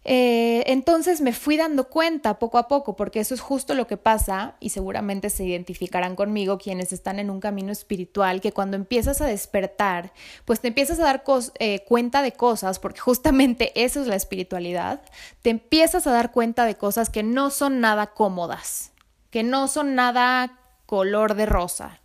Eh, 0.04 0.64
entonces 0.66 1.20
me 1.20 1.32
fui 1.32 1.56
dando 1.56 1.84
cuenta 1.84 2.38
poco 2.38 2.58
a 2.58 2.66
poco, 2.66 2.96
porque 2.96 3.20
eso 3.20 3.34
es 3.34 3.40
justo 3.40 3.74
lo 3.74 3.86
que 3.86 3.96
pasa, 3.96 4.56
y 4.58 4.70
seguramente 4.70 5.30
se 5.30 5.44
identificarán 5.44 6.16
conmigo 6.16 6.58
quienes 6.58 6.92
están 6.92 7.18
en 7.20 7.30
un 7.30 7.40
camino 7.40 7.70
espiritual, 7.70 8.40
que 8.40 8.52
cuando 8.52 8.76
empiezas 8.76 9.20
a 9.20 9.26
despertar, 9.26 10.12
pues 10.44 10.60
te 10.60 10.68
empiezas 10.68 10.98
a 10.98 11.04
dar 11.04 11.22
eh, 11.58 11.84
cuenta 11.86 12.22
de 12.22 12.32
cosas, 12.32 12.78
porque 12.78 13.00
justamente 13.00 13.72
eso 13.80 14.00
es 14.00 14.08
la 14.08 14.16
espiritualidad, 14.16 15.02
te 15.42 15.50
empiezas 15.50 16.06
a 16.06 16.12
dar 16.12 16.32
cuenta 16.32 16.64
de 16.64 16.74
cosas 16.74 17.08
que 17.08 17.22
no 17.22 17.50
son 17.50 17.80
nada 17.80 18.08
cómodas, 18.08 18.90
que 19.30 19.44
no 19.44 19.68
son 19.68 19.94
nada 19.94 20.58
color 20.86 21.34
de 21.34 21.46
rosa, 21.46 22.00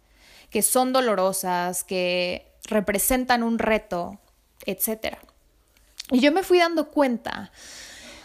que 0.51 0.62
son 0.62 0.94
dolorosas, 0.94 1.84
que 1.84 2.54
representan 2.66 3.42
un 3.42 3.58
reto, 3.58 4.20
etc. 4.66 5.18
Y 6.12 6.20
yo 6.20 6.32
me 6.32 6.44
fui 6.44 6.60
dando 6.60 6.89
cuenta 6.89 7.51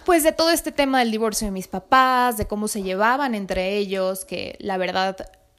pues 0.04 0.22
de 0.22 0.32
todo 0.32 0.50
este 0.50 0.72
tema 0.72 1.00
del 1.00 1.10
divorcio 1.10 1.46
de 1.46 1.52
mis 1.52 1.68
papás, 1.68 2.36
de 2.36 2.46
cómo 2.46 2.68
se 2.68 2.82
llevaban 2.82 3.34
entre 3.34 3.76
ellos, 3.76 4.24
que 4.24 4.56
la 4.60 4.76
verdad 4.76 5.16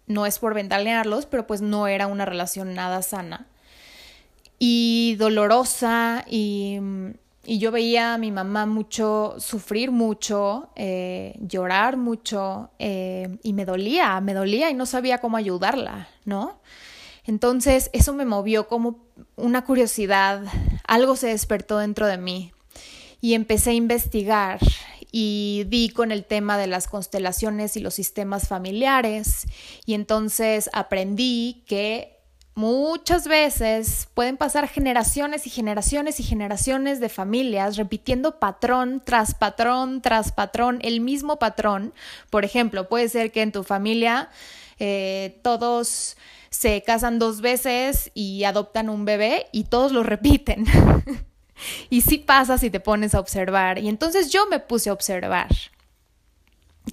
no 0.08 0.26
es 0.26 0.40
por 0.40 0.54
ventanearlos, 0.54 1.26
pero 1.26 1.48
pues 1.48 1.62
no 1.62 1.88
era 1.88 2.08
una 2.08 2.26
relación 2.26 2.74
nada 2.74 3.02
sana 3.02 3.48
y 4.66 5.16
dolorosa 5.18 6.24
y, 6.30 6.80
y 7.44 7.58
yo 7.60 7.72
veía 7.72 8.14
a 8.14 8.18
mi 8.18 8.32
mamá 8.32 8.66
mucho 8.66 9.36
sufrir 9.38 9.92
mucho, 9.92 10.70
eh, 10.78 11.36
llorar 11.42 11.98
mucho 11.98 12.70
eh, 12.80 13.38
y 13.44 13.52
me 13.52 13.66
dolía, 13.66 14.22
me 14.22 14.34
dolía 14.34 14.70
y 14.70 14.74
no 14.74 14.86
sabía 14.86 15.18
cómo 15.18 15.36
ayudarla, 15.36 16.08
¿no? 16.24 16.62
Entonces 17.26 17.90
eso 17.92 18.14
me 18.14 18.24
movió 18.24 18.70
como 18.70 19.00
una 19.36 19.66
curiosidad, 19.66 20.44
algo 20.88 21.18
se 21.18 21.28
despertó 21.28 21.78
dentro 21.78 22.08
de 22.08 22.18
mí 22.18 22.54
y 23.24 23.36
empecé 23.36 23.70
a 23.70 23.74
investigar 23.74 24.60
y 25.10 25.63
di 25.70 25.88
con 25.88 26.12
el 26.12 26.25
tema 26.25 26.58
de 26.58 26.68
las 26.68 26.89
constelaciones 26.89 27.77
y 27.77 27.80
los 27.80 27.94
sistemas 27.94 28.50
familiares 28.50 29.48
y 29.86 29.94
entonces 29.94 30.70
aprendí 30.74 31.63
que 31.65 32.20
muchas 32.53 33.25
veces 33.25 34.10
pueden 34.13 34.36
pasar 34.36 34.68
generaciones 34.68 35.48
y 35.48 35.50
generaciones 35.50 36.20
y 36.20 36.24
generaciones 36.24 37.00
de 37.00 37.08
familias 37.08 37.77
repitiendo 37.77 38.39
patrón 38.39 39.01
tras 39.06 39.36
patrón 39.36 40.01
tras 40.01 40.34
patrón, 40.34 40.80
el 40.82 41.00
mismo 41.00 41.39
patrón. 41.39 41.94
Por 42.30 42.44
ejemplo, 42.44 42.89
puede 42.89 43.08
ser 43.08 43.32
que 43.32 43.42
en 43.42 43.53
tu 43.53 43.63
familia 43.63 44.30
eh, 44.80 45.39
todos 45.44 46.18
se 46.50 46.84
casan 46.84 47.20
dos 47.20 47.39
veces 47.39 48.12
y 48.13 48.44
adoptan 48.44 48.89
un 48.89 49.06
bebé 49.06 49.48
y 49.53 49.63
todos 49.63 49.94
lo 49.94 50.03
repiten. 50.03 50.65
Y 51.89 52.01
sí 52.01 52.17
pasa 52.17 52.57
si 52.57 52.69
te 52.69 52.79
pones 52.79 53.15
a 53.15 53.19
observar. 53.19 53.79
Y 53.79 53.89
entonces 53.89 54.31
yo 54.31 54.48
me 54.48 54.60
puse 54.60 54.89
a 54.89 54.93
observar. 54.93 55.50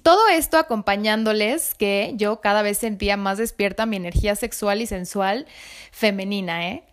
Todo 0.03 0.29
esto 0.29 0.57
acompañándoles 0.57 1.75
que 1.75 2.13
yo 2.15 2.39
cada 2.39 2.61
vez 2.61 2.77
sentía 2.77 3.17
más 3.17 3.37
despierta 3.37 3.85
mi 3.85 3.97
energía 3.97 4.35
sexual 4.35 4.81
y 4.81 4.87
sensual 4.87 5.47
femenina, 5.91 6.69
¿eh? 6.69 6.83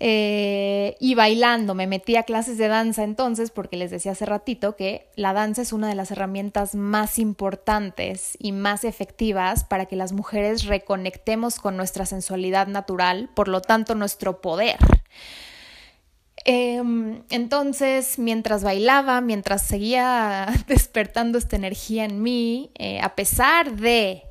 Eh, 0.00 0.96
y 0.98 1.14
bailando, 1.14 1.74
me 1.74 1.86
metí 1.86 2.16
a 2.16 2.24
clases 2.24 2.58
de 2.58 2.66
danza 2.66 3.04
entonces 3.04 3.50
porque 3.50 3.76
les 3.76 3.92
decía 3.92 4.12
hace 4.12 4.26
ratito 4.26 4.74
que 4.74 5.08
la 5.14 5.32
danza 5.32 5.62
es 5.62 5.72
una 5.72 5.88
de 5.88 5.94
las 5.94 6.10
herramientas 6.10 6.74
más 6.74 7.18
importantes 7.18 8.36
y 8.40 8.50
más 8.50 8.82
efectivas 8.84 9.62
para 9.64 9.86
que 9.86 9.94
las 9.94 10.12
mujeres 10.12 10.64
reconectemos 10.64 11.60
con 11.60 11.76
nuestra 11.76 12.06
sensualidad 12.06 12.66
natural, 12.66 13.30
por 13.34 13.46
lo 13.46 13.60
tanto 13.60 13.94
nuestro 13.94 14.40
poder. 14.40 14.78
Em, 16.44 17.22
entonces, 17.30 18.18
mientras 18.18 18.64
bailaba, 18.64 19.20
mientras 19.20 19.62
seguía 19.62 20.46
despertando 20.66 21.38
esta 21.38 21.56
energía 21.56 22.04
en 22.04 22.22
mí, 22.22 22.70
eh, 22.74 23.00
a 23.00 23.14
pesar 23.14 23.76
de 23.76 24.24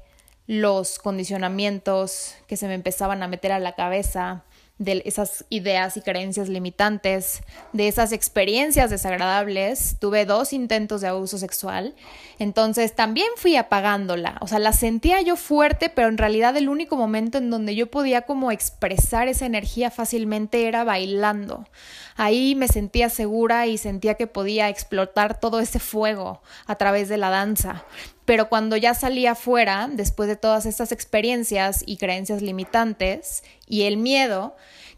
los 0.45 0.99
condicionamientos 0.99 2.35
que 2.47 2.57
se 2.57 2.67
me 2.67 2.73
empezaban 2.73 3.23
a 3.23 3.27
meter 3.27 3.51
a 3.51 3.59
la 3.59 3.73
cabeza, 3.73 4.43
de 4.83 5.01
esas 5.05 5.45
ideas 5.49 5.97
y 5.97 6.01
creencias 6.01 6.49
limitantes, 6.49 7.41
de 7.71 7.87
esas 7.87 8.11
experiencias 8.11 8.89
desagradables. 8.89 9.97
Tuve 9.99 10.25
dos 10.25 10.53
intentos 10.53 11.01
de 11.01 11.07
abuso 11.07 11.37
sexual, 11.37 11.95
entonces 12.39 12.95
también 12.95 13.27
fui 13.37 13.55
apagándola. 13.55 14.37
O 14.41 14.47
sea, 14.47 14.59
la 14.59 14.73
sentía 14.73 15.21
yo 15.21 15.35
fuerte, 15.35 15.89
pero 15.89 16.07
en 16.07 16.17
realidad 16.17 16.57
el 16.57 16.69
único 16.69 16.97
momento 16.97 17.37
en 17.37 17.49
donde 17.49 17.75
yo 17.75 17.89
podía 17.89 18.23
como 18.23 18.51
expresar 18.51 19.27
esa 19.27 19.45
energía 19.45 19.91
fácilmente 19.91 20.67
era 20.67 20.83
bailando. 20.83 21.67
Ahí 22.15 22.55
me 22.55 22.67
sentía 22.67 23.09
segura 23.09 23.67
y 23.67 23.77
sentía 23.77 24.15
que 24.15 24.27
podía 24.27 24.69
explotar 24.69 25.39
todo 25.39 25.59
ese 25.59 25.79
fuego 25.79 26.41
a 26.67 26.75
través 26.75 27.09
de 27.09 27.17
la 27.17 27.29
danza. 27.29 27.85
Pero 28.25 28.49
cuando 28.49 28.77
ya 28.77 28.93
salía 28.93 29.31
afuera, 29.31 29.89
después 29.91 30.29
de 30.29 30.35
todas 30.35 30.65
estas 30.65 30.91
experiencias 30.91 31.83
y 31.85 31.97
creencias 31.97 32.41
limitantes 32.41 33.43
y 33.67 33.83
el 33.83 33.97
miedo 33.97 34.55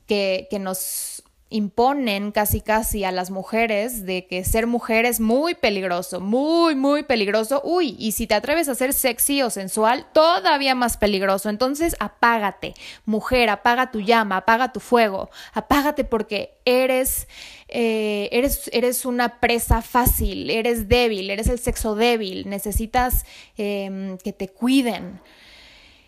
que, 0.08 0.48
que 0.50 0.60
nos 0.60 1.24
imponen 1.50 2.32
casi 2.32 2.60
casi 2.60 3.04
a 3.04 3.12
las 3.12 3.30
mujeres 3.30 4.06
de 4.06 4.25
que 4.25 4.44
ser 4.44 4.66
mujer 4.66 5.06
es 5.06 5.20
muy 5.20 5.54
peligroso, 5.54 6.20
muy, 6.20 6.75
muy 6.75 7.04
peligroso. 7.04 7.62
Uy, 7.64 7.96
y 8.00 8.14
si 8.14 8.25
te 8.25 8.34
atreves 8.34 8.68
a 8.68 8.75
ser 8.75 8.94
sexy 8.94 9.44
o 9.44 9.52
sensual, 9.52 10.08
todavía 10.12 10.74
más 10.74 10.98
peligroso. 10.98 11.50
Entonces, 11.50 11.96
apágate, 12.00 12.74
mujer, 13.06 13.50
apaga 13.50 13.92
tu 13.92 14.02
llama, 14.02 14.38
apaga 14.38 14.74
tu 14.74 14.80
fuego, 14.80 15.30
apágate 15.54 16.04
porque 16.04 16.58
eres, 16.66 17.28
eh, 17.68 18.28
eres, 18.32 18.70
eres 18.74 19.06
una 19.06 19.40
presa 19.40 19.84
fácil, 19.84 20.50
eres 20.50 20.90
débil, 20.90 21.30
eres 21.30 21.48
el 21.48 21.60
sexo 21.60 21.96
débil, 21.96 22.50
necesitas 22.50 23.24
em, 23.56 24.18
que 24.18 24.34
te 24.34 24.50
cuiden. 24.50 25.22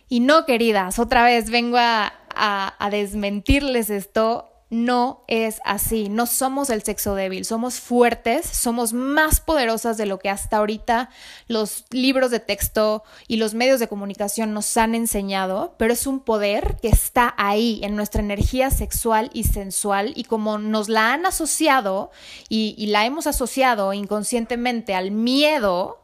Y 0.10 0.20
no, 0.22 0.46
queridas, 0.46 0.98
otra 0.98 1.24
vez 1.24 1.52
vengo 1.52 1.78
a, 1.78 2.12
a 2.36 2.90
desmentirles 2.90 3.90
esto 3.90 4.57
no 4.70 5.24
es 5.28 5.62
así, 5.64 6.10
no 6.10 6.26
somos 6.26 6.70
el 6.70 6.84
sexo 6.84 7.16
débil, 7.16 7.46
somos 7.46 7.80
fuertes, 7.80 8.46
somos 8.46 8.92
más 8.92 9.40
poderosas 9.40 9.96
de 9.96 10.06
lo 10.06 10.20
que 10.20 10.30
hasta 10.30 10.58
ahorita 10.58 11.10
los 11.48 11.86
libros 11.92 12.32
de 12.32 12.42
texto 12.42 13.04
y 13.30 13.38
los 13.38 13.54
medios 13.54 13.80
de 13.80 13.88
comunicación 13.88 14.54
nos 14.54 14.76
han 14.76 14.94
enseñado, 14.94 15.76
pero 15.78 15.94
es 15.94 16.06
un 16.06 16.20
poder 16.20 16.78
que 16.82 16.90
está 16.90 17.34
ahí 17.38 17.80
en 17.84 17.96
nuestra 17.96 18.22
energía 18.22 18.70
sexual 18.70 19.30
y 19.32 19.46
sensual 19.46 20.12
y 20.16 20.26
como 20.26 20.58
nos 20.58 20.90
la 20.90 21.14
han 21.14 21.26
asociado 21.26 22.12
y, 22.50 22.76
y 22.78 22.88
la 22.88 23.06
hemos 23.06 23.26
asociado 23.26 23.94
inconscientemente 23.94 24.96
al 24.96 25.12
miedo, 25.12 26.02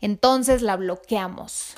entonces 0.00 0.62
la 0.62 0.76
bloqueamos. 0.76 1.74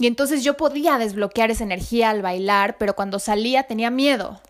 Y 0.00 0.08
entonces 0.08 0.42
yo 0.42 0.56
podía 0.56 0.98
desbloquear 0.98 1.50
esa 1.52 1.62
energía 1.62 2.10
al 2.10 2.22
bailar, 2.22 2.76
pero 2.78 2.96
cuando 2.96 3.18
salía 3.18 3.64
tenía 3.64 3.90
miedo 3.90 4.40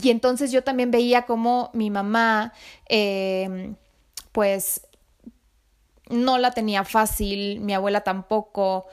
y 0.00 0.10
entonces 0.10 0.52
yo 0.52 0.64
también 0.64 0.90
veía 0.90 1.22
como 1.22 1.70
mi 1.74 1.90
mamá, 1.90 2.52
em, 2.86 3.76
pues, 4.32 4.86
no 6.08 6.38
la 6.38 6.52
tenía 6.52 6.84
fácil, 6.84 7.60
mi 7.60 7.74
abuela 7.74 8.02
tampoco, 8.02 8.86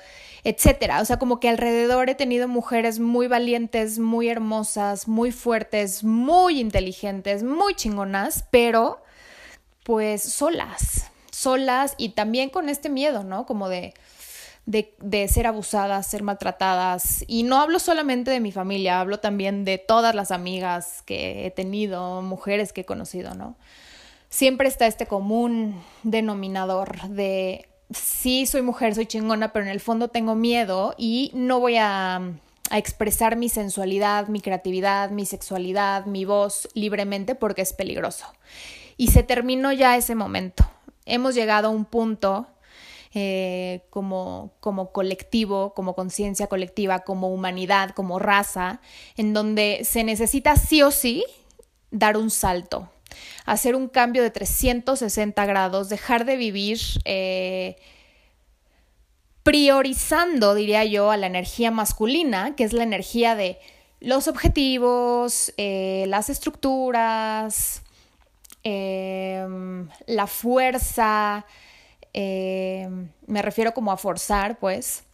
etcétera. 0.43 1.01
O 1.01 1.05
sea, 1.05 1.17
como 1.19 1.39
que 1.39 1.49
alrededor 1.49 2.09
he 2.09 2.15
tenido 2.15 2.47
mujeres 2.47 2.99
muy 2.99 3.27
valientes, 3.27 3.99
muy 3.99 4.29
hermosas, 4.29 5.07
muy 5.07 5.31
fuertes, 5.31 6.03
muy 6.03 6.59
inteligentes, 6.59 7.43
muy 7.43 7.75
chingonas, 7.75 8.45
pero 8.51 9.01
pues 9.83 10.21
solas, 10.21 11.07
solas 11.31 11.95
y 11.97 12.09
también 12.09 12.49
con 12.49 12.69
este 12.69 12.89
miedo, 12.89 13.23
¿no? 13.23 13.45
Como 13.45 13.69
de, 13.69 13.93
de, 14.69 15.27
ser 15.27 15.47
abusadas, 15.47 16.05
ser 16.05 16.21
maltratadas. 16.21 17.25
Y 17.27 17.43
no 17.43 17.59
hablo 17.59 17.79
solamente 17.79 18.29
de 18.29 18.39
mi 18.39 18.51
familia, 18.51 18.99
hablo 18.99 19.19
también 19.19 19.65
de 19.65 19.79
todas 19.79 20.13
las 20.13 20.31
amigas 20.31 21.01
que 21.05 21.47
he 21.47 21.51
tenido, 21.51 22.21
mujeres 22.21 22.71
que 22.71 22.81
he 22.81 22.85
conocido, 22.85 23.33
¿no? 23.33 23.55
Siempre 24.29 24.67
está 24.67 24.85
este 24.85 25.07
común 25.07 25.81
denominador 26.03 27.09
de, 27.09 27.67
sí, 27.89 28.45
soy 28.45 28.61
mujer, 28.61 28.93
soy 28.93 29.07
chingona, 29.07 29.51
pero 29.51 29.65
en 29.65 29.71
el 29.71 29.79
fondo 29.79 30.09
tengo 30.09 30.35
miedo 30.35 30.93
y 30.97 31.31
no 31.33 31.59
voy 31.59 31.77
a, 31.77 32.21
expresar 32.71 33.35
mi 33.35 33.49
sensualidad, 33.49 34.27
mi 34.27 34.41
creatividad, 34.41 35.09
mi 35.09 35.25
sexualidad, 35.25 36.05
mi 36.05 36.23
voz 36.23 36.69
libremente 36.75 37.33
porque 37.33 37.63
es 37.63 37.73
peligroso. 37.73 38.27
Y 38.95 39.07
se 39.07 39.23
terminó 39.23 39.71
ya 39.71 39.97
ese 39.97 40.13
momento. 40.13 40.69
Hemos 41.07 41.33
llegado 41.33 41.69
a 41.69 41.71
un 41.71 41.85
punto 41.85 42.45
eh, 43.15 43.81
como, 43.89 44.53
como 44.59 44.91
colectivo, 44.91 45.73
como 45.73 45.95
conciencia 45.95 46.45
colectiva, 46.45 46.99
como 46.99 47.33
humanidad, 47.33 47.89
como 47.95 48.19
raza, 48.19 48.81
en 49.17 49.33
donde 49.33 49.81
se 49.83 50.03
necesita 50.03 50.55
sí 50.55 50.83
o 50.83 50.91
sí 50.91 51.25
dar 51.89 52.17
un 52.17 52.29
salto, 52.29 52.87
hacer 53.47 53.75
un 53.75 53.87
cambio 53.87 54.21
de 54.21 54.29
360 54.29 55.43
grados, 55.47 55.89
dejar 55.89 56.23
de 56.23 56.35
vivir 56.35 56.79
eh, 57.05 57.77
priorizando, 59.41 60.53
diría 60.53 60.85
yo, 60.85 61.09
a 61.09 61.17
la 61.17 61.25
energía 61.25 61.71
masculina, 61.71 62.55
que 62.55 62.63
es 62.63 62.73
la 62.73 62.83
energía 62.83 63.33
de 63.33 63.57
los 64.01 64.27
objetivos, 64.27 65.51
eh, 65.57 66.05
las 66.07 66.29
estructuras, 66.29 67.81
la 68.63 70.27
fuerza, 70.27 71.45
eh, 72.21 72.89
me 73.27 73.41
refiero 73.41 73.73
como 73.73 73.93
a 73.93 73.97
forzar, 73.97 74.59
pues, 74.59 75.05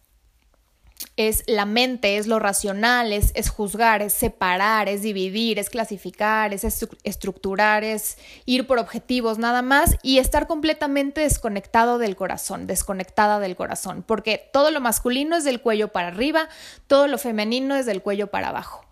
es 1.18 1.44
la 1.46 1.68
mente, 1.68 2.18
es 2.18 2.26
lo 2.26 2.40
racional, 2.40 3.14
es, 3.14 3.32
es, 3.36 3.50
juzgar, 3.50 4.02
es 4.02 4.12
separar, 4.12 4.90
es 4.90 5.04
dividir, 5.04 5.60
es 5.60 5.70
clasificar, 5.70 6.52
es 6.52 6.64
estructurar, 7.04 7.84
es 7.84 8.18
ir 8.46 8.66
por 8.66 8.80
objetivos 8.80 9.38
nada 9.38 9.62
más 9.62 9.98
y 10.02 10.18
estar 10.18 10.48
completamente 10.48 11.22
desconectado 11.22 12.00
del 12.00 12.16
corazón, 12.16 12.66
desconectada 12.66 13.40
del 13.40 13.56
corazón, 13.56 14.02
porque 14.02 14.50
todo 14.52 14.72
lo 14.72 14.82
masculino 14.82 15.36
es 15.36 15.44
del 15.44 15.62
cuello 15.62 15.90
para 15.90 16.08
arriba, 16.08 16.50
todo 16.88 17.08
lo 17.08 17.20
femenino 17.20 17.76
es 17.76 17.86
del 17.86 18.02
cuello 18.02 18.32
para 18.32 18.48
abajo. 18.48 18.84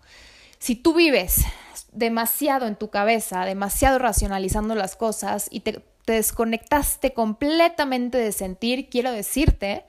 Si 0.60 0.76
tú 0.76 0.94
vives 0.94 1.42
demasiado 1.90 2.68
en 2.68 2.76
tu 2.76 2.90
cabeza, 2.90 3.44
demasiado 3.44 3.98
racionalizando 3.98 4.76
las 4.76 4.94
cosas 4.94 5.48
y 5.50 5.60
te 5.60 5.82
te 6.04 6.14
desconectaste 6.14 7.12
completamente 7.14 8.18
de 8.18 8.32
sentir, 8.32 8.88
quiero 8.88 9.12
decirte 9.12 9.84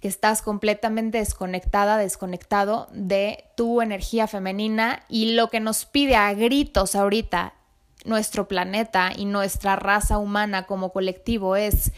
que 0.00 0.08
estás 0.08 0.40
completamente 0.40 1.18
desconectada, 1.18 1.98
desconectado 1.98 2.88
de 2.92 3.44
tu 3.54 3.82
energía 3.82 4.26
femenina 4.26 5.04
y 5.08 5.32
lo 5.32 5.48
que 5.48 5.60
nos 5.60 5.84
pide 5.84 6.16
a 6.16 6.32
gritos 6.32 6.94
ahorita 6.94 7.54
nuestro 8.06 8.48
planeta 8.48 9.12
y 9.14 9.26
nuestra 9.26 9.76
raza 9.76 10.16
humana 10.16 10.64
como 10.64 10.90
colectivo 10.90 11.54
es 11.56 11.92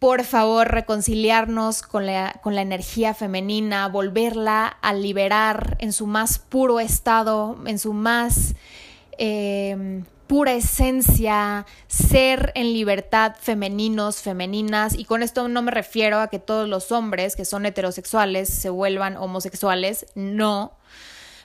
por 0.00 0.24
favor 0.24 0.68
reconciliarnos 0.68 1.82
con 1.82 2.06
la, 2.06 2.38
con 2.42 2.54
la, 2.54 2.62
energía 2.62 3.14
femenina, 3.14 3.88
volverla 3.88 4.66
a 4.66 4.92
liberar 4.92 5.76
en 5.80 5.92
su 5.92 6.06
más 6.06 6.38
puro 6.38 6.78
estado, 6.78 7.58
en 7.66 7.80
su 7.80 7.92
más 7.92 8.54
eh, 9.18 10.04
pura 10.28 10.52
esencia, 10.52 11.66
ser 11.88 12.52
en 12.54 12.72
libertad 12.72 13.34
femeninos, 13.40 14.22
femeninas, 14.22 14.94
y 14.96 15.04
con 15.04 15.22
esto 15.22 15.48
no 15.48 15.62
me 15.62 15.72
refiero 15.72 16.20
a 16.20 16.28
que 16.28 16.38
todos 16.38 16.68
los 16.68 16.92
hombres 16.92 17.34
que 17.34 17.44
son 17.44 17.66
heterosexuales 17.66 18.48
se 18.48 18.70
vuelvan 18.70 19.16
homosexuales, 19.16 20.06
no. 20.14 20.76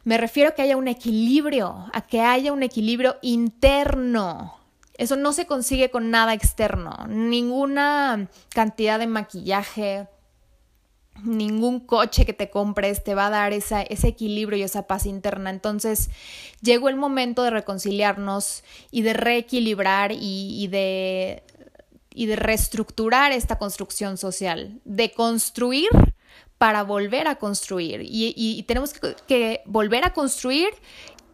Me 0.03 0.17
refiero 0.17 0.49
a 0.49 0.51
que 0.53 0.61
haya 0.61 0.77
un 0.77 0.89
equilibrio, 0.89 1.87
a 1.93 2.01
que 2.01 2.21
haya 2.21 2.51
un 2.51 2.61
equilibrio 2.61 3.17
interno. 3.21 4.59
Eso 4.97 5.15
no 5.15 5.33
se 5.33 5.47
consigue 5.47 5.89
con 5.89 6.11
nada 6.11 6.33
externo, 6.33 7.07
ninguna 7.07 8.27
cantidad 8.49 8.99
de 8.99 9.07
maquillaje, 9.07 10.07
ningún 11.21 11.79
coche 11.79 12.25
que 12.25 12.33
te 12.33 12.49
compres 12.49 13.03
te 13.03 13.15
va 13.15 13.27
a 13.27 13.29
dar 13.29 13.53
ese 13.53 13.85
equilibrio 14.07 14.57
y 14.57 14.63
esa 14.63 14.87
paz 14.87 15.05
interna. 15.05 15.49
Entonces 15.49 16.09
llegó 16.61 16.89
el 16.89 16.95
momento 16.95 17.43
de 17.43 17.51
reconciliarnos 17.51 18.63
y 18.91 19.03
de 19.03 19.13
reequilibrar 19.13 20.11
y, 20.11 20.67
de, 20.67 21.43
y 22.13 22.25
de 22.25 22.35
reestructurar 22.35 23.31
esta 23.31 23.57
construcción 23.57 24.17
social, 24.17 24.79
de 24.85 25.11
construir 25.11 25.89
para 26.57 26.83
volver 26.83 27.27
a 27.27 27.35
construir. 27.35 28.01
Y, 28.03 28.63
tenemos 28.67 28.93
que, 28.93 29.15
que, 29.27 29.61
volver 29.65 30.05
a 30.05 30.13
construir 30.13 30.69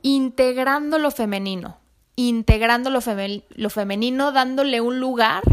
integrando 0.02 0.98
lo 0.98 1.12
femenino, 1.12 1.78
integrando 2.16 2.90
lo, 2.90 3.00
lo 3.50 3.70
femenino, 3.70 4.32
dándole 4.32 4.82
un 4.82 5.00
lugar 5.00 5.44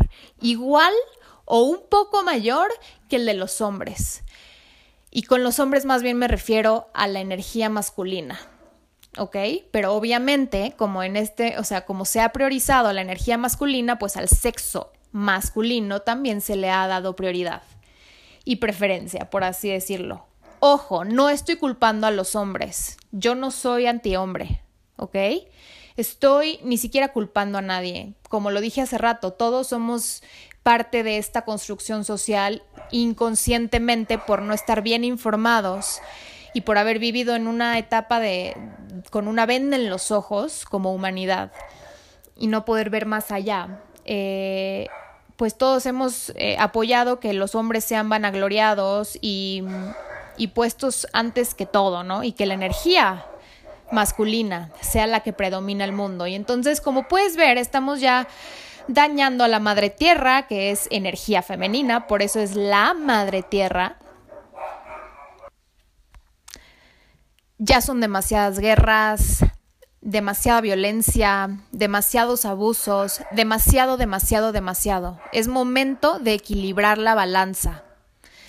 igual 0.40 0.92
o 1.46 1.62
un 1.62 1.80
poco 1.88 2.22
mayor 2.22 2.68
que 3.09 3.16
el 3.16 3.24
de 3.24 3.32
los 3.32 3.62
hombres. 3.62 4.22
Y 5.11 5.22
con 5.22 5.42
los 5.42 5.59
hombres 5.59 5.87
más 5.87 6.02
bien 6.02 6.18
me 6.18 6.28
refiero 6.28 6.90
a 6.92 7.09
la 7.09 7.20
energía 7.20 7.70
masculina. 7.70 8.38
¿Ok? 9.16 9.37
Pero 9.70 9.94
obviamente, 9.94 10.74
como 10.76 11.02
en 11.02 11.16
este, 11.16 11.59
o 11.59 11.64
sea, 11.64 11.87
como 11.87 12.04
se 12.04 12.20
ha 12.20 12.32
priorizado 12.32 12.92
la 12.92 13.00
energía 13.00 13.38
masculina, 13.38 13.98
pues 13.98 14.18
al 14.18 14.28
sexo 14.28 14.92
masculino 15.12 16.02
también 16.02 16.42
se 16.42 16.56
le 16.56 16.68
ha 16.68 16.87
dado 16.87 17.16
prioridad 17.16 17.62
y 18.44 18.56
preferencia, 18.56 19.30
por 19.30 19.42
así 19.42 19.70
decirlo. 19.70 20.26
Ojo, 20.61 21.06
no 21.06 21.30
estoy 21.30 21.56
culpando 21.56 22.06
a 22.06 22.11
los 22.11 22.37
hombres. 22.37 22.98
Yo 23.11 23.35
no 23.35 23.50
soy 23.50 23.87
antihombre, 23.87 24.62
¿ok? 24.96 25.16
Estoy 25.96 26.61
ni 26.62 26.76
siquiera 26.76 27.12
culpando 27.12 27.56
a 27.56 27.62
nadie. 27.62 28.12
Como 28.28 28.50
lo 28.50 28.61
dije 28.61 28.82
hace 28.82 28.98
rato, 28.98 29.32
todos 29.32 29.68
somos 29.68 30.22
parte 30.66 31.05
de 31.05 31.18
esta 31.18 31.42
construcción 31.42 32.05
social 32.05 32.64
inconscientemente 32.90 34.18
por 34.18 34.42
no 34.42 34.52
estar 34.52 34.83
bien 34.83 35.05
informados 35.05 36.00
y 36.55 36.62
por 36.62 36.76
haber 36.76 36.98
vivido 36.98 37.37
en 37.37 37.46
una 37.46 37.79
etapa 37.79 38.18
de 38.18 38.57
con 39.12 39.29
una 39.29 39.46
venda 39.46 39.76
en 39.76 39.88
los 39.88 40.11
ojos 40.11 40.64
como 40.64 40.92
humanidad 40.92 41.52
y 42.37 42.48
no 42.48 42.64
poder 42.64 42.90
ver 42.90 43.07
más 43.07 43.31
allá. 43.31 43.79
Eh, 44.07 44.88
pues 45.37 45.57
todos 45.57 45.87
hemos 45.87 46.33
eh, 46.35 46.57
apoyado 46.59 47.20
que 47.20 47.33
los 47.33 47.55
hombres 47.55 47.85
sean 47.85 48.09
vanagloriados 48.09 49.20
y, 49.22 49.62
y 50.37 50.48
puestos 50.48 51.07
antes 51.12 51.55
que 51.55 51.66
todo, 51.66 52.02
¿no? 52.02 52.24
Y 52.24 52.33
que 52.33 52.44
la 52.44 52.55
energía 52.55 53.24
masculina 53.92 54.72
sea 54.81 55.07
la 55.07 55.20
que 55.20 55.33
predomina 55.33 55.85
el 55.85 55.92
mundo. 55.92 56.26
Y 56.26 56.35
entonces, 56.35 56.81
como 56.81 57.07
puedes 57.07 57.37
ver, 57.37 57.57
estamos 57.57 58.00
ya 58.00 58.26
dañando 58.88 59.44
a 59.44 59.49
la 59.49 59.61
madre 59.61 59.90
tierra, 59.90 60.46
que 60.46 60.70
es 60.70 60.88
energía 60.90 61.42
femenina, 61.42 62.07
por 62.07 62.22
eso 62.22 62.40
es 62.40 62.55
la 62.55 62.94
madre 62.94 63.42
tierra. 63.42 63.99
Ya 67.59 67.81
son 67.81 68.01
demasiadas 68.01 68.59
guerras, 68.59 69.44
demasiada 70.01 70.61
violencia, 70.61 71.59
demasiados 71.72 72.44
abusos, 72.44 73.22
demasiado, 73.33 73.96
demasiado, 73.96 74.53
demasiado. 74.53 75.18
Es 75.33 75.49
momento 75.49 76.18
de 76.18 76.35
equilibrar 76.35 76.99
la 76.99 77.14
balanza, 77.14 77.83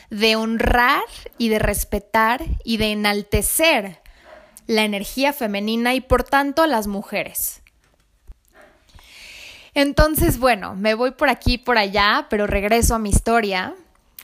de 0.10 0.36
honrar 0.36 1.04
y 1.38 1.50
de 1.50 1.60
respetar 1.60 2.44
y 2.64 2.78
de 2.78 2.92
enaltecer 2.92 4.02
la 4.68 4.84
energía 4.84 5.34
femenina 5.34 5.96
y 5.96 6.02
por 6.02 6.24
tanto 6.24 6.62
a 6.62 6.68
las 6.68 6.88
mujeres. 6.88 7.62
Entonces, 9.78 10.40
bueno, 10.40 10.74
me 10.74 10.96
voy 10.96 11.12
por 11.12 11.30
aquí 11.30 11.60
por 11.60 11.78
allá, 11.78 12.26
pero 12.32 12.48
regreso 12.48 12.96
a 12.96 12.98
mi 12.98 13.10
historia 13.10 13.76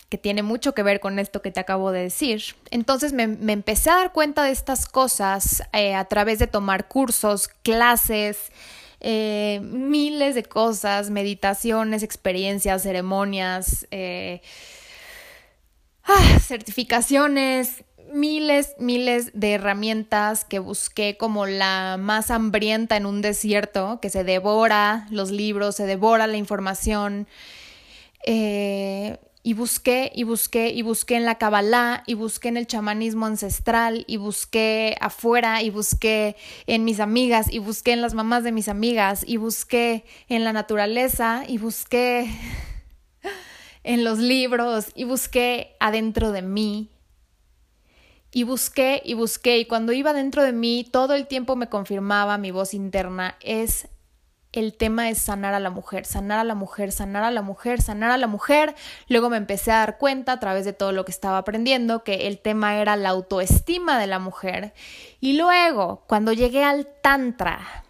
que 0.09 0.17
tiene 0.17 0.41
mucho 0.41 0.73
que 0.73 0.81
ver 0.81 0.99
con 0.99 1.19
esto 1.19 1.43
que 1.43 1.51
te 1.51 1.59
acabo 1.59 1.91
de 1.91 2.01
decir. 2.01 2.41
Entonces 2.71 3.13
me, 3.13 3.23
empecé 3.23 3.91
a 3.91 3.97
dar 3.97 4.13
cuenta 4.13 4.45
de 4.45 4.49
estas 4.49 4.87
cosas 4.87 5.61
eh, 5.71 5.93
a 5.93 6.05
través 6.05 6.39
de 6.39 6.47
tomar 6.47 6.87
cursos, 6.87 7.49
clases, 7.61 8.51
eh, 8.99 9.59
miles 9.61 10.33
de 10.33 10.41
cosas, 10.41 11.11
meditaciones, 11.11 12.01
experiencias, 12.01 12.81
ceremonias, 12.81 13.85
eh, 13.91 14.41
ah, 16.03 16.39
certificaciones, 16.39 17.83
miles, 18.13 18.75
miles 18.79 19.31
de 19.33 19.53
herramientas 19.53 20.45
que 20.45 20.59
busqué 20.59 21.17
como 21.17 21.45
la 21.45 21.97
más 21.99 22.31
hambrienta 22.31 22.95
en 22.95 23.05
un 23.05 23.21
desierto, 23.21 23.99
que 24.01 24.09
se 24.09 24.23
devora 24.23 25.07
los 25.09 25.31
libros, 25.31 25.75
se 25.75 25.85
devora 25.85 26.27
la 26.27 26.37
información. 26.37 27.27
Eh, 28.25 29.17
y 29.45 29.53
busqué 29.53 30.09
y 30.15 30.23
busqué 30.23 30.69
y 30.69 30.81
busqué 30.83 31.15
en 31.17 31.25
la 31.25 31.37
Kabbalah 31.37 32.03
y 32.07 32.13
busqué 32.13 32.47
en 32.47 32.55
el 32.55 32.65
chamanismo 32.65 33.25
ancestral 33.25 34.05
y 34.07 34.15
busqué 34.15 34.95
afuera 35.01 35.61
y 35.61 35.69
busqué 35.69 36.37
en 36.65 36.85
mis 36.85 37.01
amigas 37.01 37.51
y 37.51 37.59
busqué 37.59 37.91
en 37.91 38.01
las 38.01 38.13
mamás 38.13 38.45
de 38.45 38.53
mis 38.53 38.69
amigas 38.69 39.25
y 39.27 39.35
busqué 39.35 40.05
en 40.29 40.45
la 40.45 40.53
naturaleza 40.53 41.43
y 41.45 41.57
busqué 41.57 42.31
en 43.83 44.05
los 44.05 44.19
libros 44.19 44.87
y 44.95 45.03
busqué 45.03 45.75
adentro 45.81 46.31
de 46.31 46.41
mí. 46.41 46.92
Y 48.33 48.43
busqué 48.43 49.01
y 49.05 49.13
busqué 49.13 49.59
y 49.59 49.65
cuando 49.65 49.93
iba 49.93 50.11
dentro 50.11 50.43
de 50.43 50.51
mí 50.51 50.87
todo 50.91 51.13
el 51.13 51.27
tiempo 51.27 51.55
me 51.55 51.69
confirmaba 51.69 52.39
mi 52.39 52.49
voz 52.49 52.73
interna 52.73 53.37
es 53.41 53.87
el 54.53 54.75
tema 54.75 55.09
es 55.09 55.17
sanar 55.17 55.55
a 55.55 55.59
la 55.59 55.71
mujer, 55.71 56.05
sanar 56.05 56.39
a 56.39 56.43
la 56.43 56.53
mujer, 56.53 56.91
sanar 56.91 57.23
a 57.23 57.31
la 57.31 57.41
mujer, 57.41 57.81
sanar 57.81 58.11
a 58.11 58.17
la 58.17 58.27
mujer. 58.27 58.75
Luego 59.07 59.29
me 59.29 59.37
empecé 59.37 59.71
a 59.71 59.79
dar 59.79 59.97
cuenta 59.97 60.33
a 60.33 60.39
través 60.39 60.63
de 60.63 60.73
todo 60.73 60.91
lo 60.91 61.05
que 61.05 61.11
estaba 61.11 61.39
aprendiendo 61.39 62.03
que 62.03 62.27
el 62.27 62.39
tema 62.39 62.77
era 62.77 62.95
la 62.95 63.09
autoestima 63.09 63.99
de 63.99 64.05
la 64.07 64.19
mujer. 64.19 64.73
Y 65.19 65.33
luego, 65.33 66.03
cuando 66.07 66.33
llegué 66.33 66.63
al 66.63 66.87
tantra, 67.01 67.82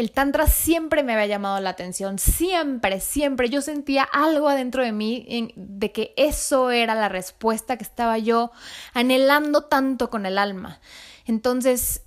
el 0.00 0.12
tantra 0.12 0.46
siempre 0.46 1.02
me 1.02 1.12
había 1.12 1.26
llamado 1.26 1.60
la 1.60 1.70
atención, 1.70 2.18
siempre, 2.18 3.00
siempre. 3.00 3.50
Yo 3.50 3.62
sentía 3.62 4.04
algo 4.04 4.48
adentro 4.48 4.82
de 4.82 4.92
mí 4.92 5.52
de 5.56 5.92
que 5.92 6.14
eso 6.16 6.70
era 6.70 6.94
la 6.94 7.08
respuesta 7.08 7.76
que 7.76 7.84
estaba 7.84 8.16
yo 8.18 8.52
anhelando 8.94 9.64
tanto 9.64 10.08
con 10.08 10.24
el 10.24 10.38
alma. 10.38 10.80
Entonces 11.26 12.02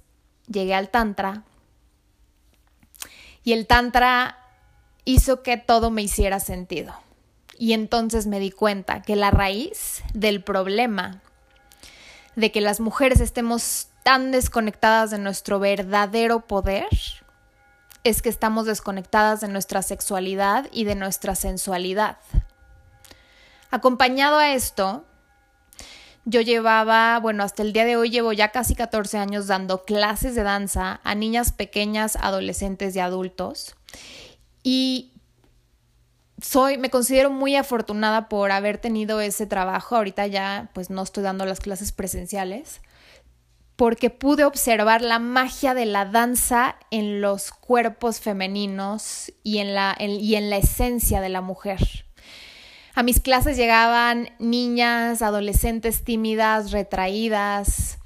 llegué 0.48 0.74
al 0.74 0.90
tantra, 0.90 1.44
y 3.44 3.54
el 3.54 3.68
tantra 3.68 4.38
hizo 5.06 5.42
que 5.44 5.58
todo 5.58 5.90
me 5.92 6.04
hiciera 6.04 6.40
sentido. 6.40 6.94
Y 7.58 7.74
entonces 7.74 8.28
me 8.28 8.40
di 8.40 8.52
cuenta 8.52 9.02
que 9.02 9.16
la 9.16 9.32
raíz 9.32 10.04
del 10.14 10.44
problema 10.44 11.22
de 12.36 12.52
que 12.52 12.62
las 12.62 12.80
mujeres 12.80 13.20
estemos 13.20 13.90
tan 14.04 14.32
desconectadas 14.32 15.12
de 15.12 15.20
nuestro 15.20 15.60
verdadero 15.60 16.42
poder 16.42 16.88
es 18.04 18.22
que 18.22 18.30
estamos 18.30 18.66
desconectadas 18.66 19.42
de 19.42 19.48
nuestra 19.48 19.82
sexualidad 19.82 20.68
y 20.72 20.86
de 20.86 20.96
nuestra 20.96 21.36
sensualidad. 21.36 22.18
Acompañado 23.70 24.38
a 24.38 24.54
esto, 24.54 25.06
yo 26.26 26.42
llevaba, 26.42 27.20
bueno, 27.20 27.44
hasta 27.44 27.64
el 27.64 27.74
día 27.74 27.86
de 27.86 27.96
hoy 27.96 28.10
llevo 28.10 28.34
ya 28.34 28.50
casi 28.50 28.76
14 28.76 29.18
años 29.18 29.48
dando 29.48 29.86
clases 29.86 30.36
de 30.36 30.44
danza 30.44 31.00
a 31.04 31.16
niñas 31.16 31.52
pequeñas, 31.52 32.16
adolescentes 32.16 32.96
y 32.96 33.00
adultos. 33.00 33.76
Y 34.64 35.14
soy, 36.42 36.78
me 36.78 36.90
considero 36.90 37.30
muy 37.30 37.56
afortunada 37.56 38.30
por 38.30 38.52
haber 38.52 38.78
tenido 38.78 39.22
ese 39.22 39.46
trabajo. 39.46 39.96
Ahorita 39.96 40.28
ya 40.28 40.70
pues 40.74 40.90
no 40.90 41.04
estoy 41.04 41.24
dando 41.24 41.46
las 41.46 41.60
clases 41.60 41.92
presenciales 41.92 42.82
porque 43.82 44.12
pude 44.12 44.46
observar 44.46 45.02
la 45.02 45.18
magia 45.18 45.74
de 45.74 45.88
la 45.88 46.06
danza 46.06 46.76
en 46.92 47.20
los 47.20 47.50
cuerpos 47.50 48.20
femeninos 48.20 49.34
y 49.42 49.58
en 49.58 49.74
la, 49.74 49.98
y 50.00 50.36
en 50.36 50.52
la 50.52 50.58
esencia 50.58 51.20
de 51.20 51.30
la 51.30 51.42
mujer. 51.42 51.80
A 52.94 53.02
mis 53.02 53.20
clases 53.20 53.58
llegaban 53.58 54.30
niñas, 54.38 55.24
adolescentes 55.24 56.04
tímidas, 56.04 56.70
retraídas, 56.70 57.98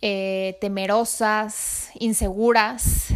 eh, 0.00 0.56
temerosas, 0.62 1.90
inseguras. 2.00 3.08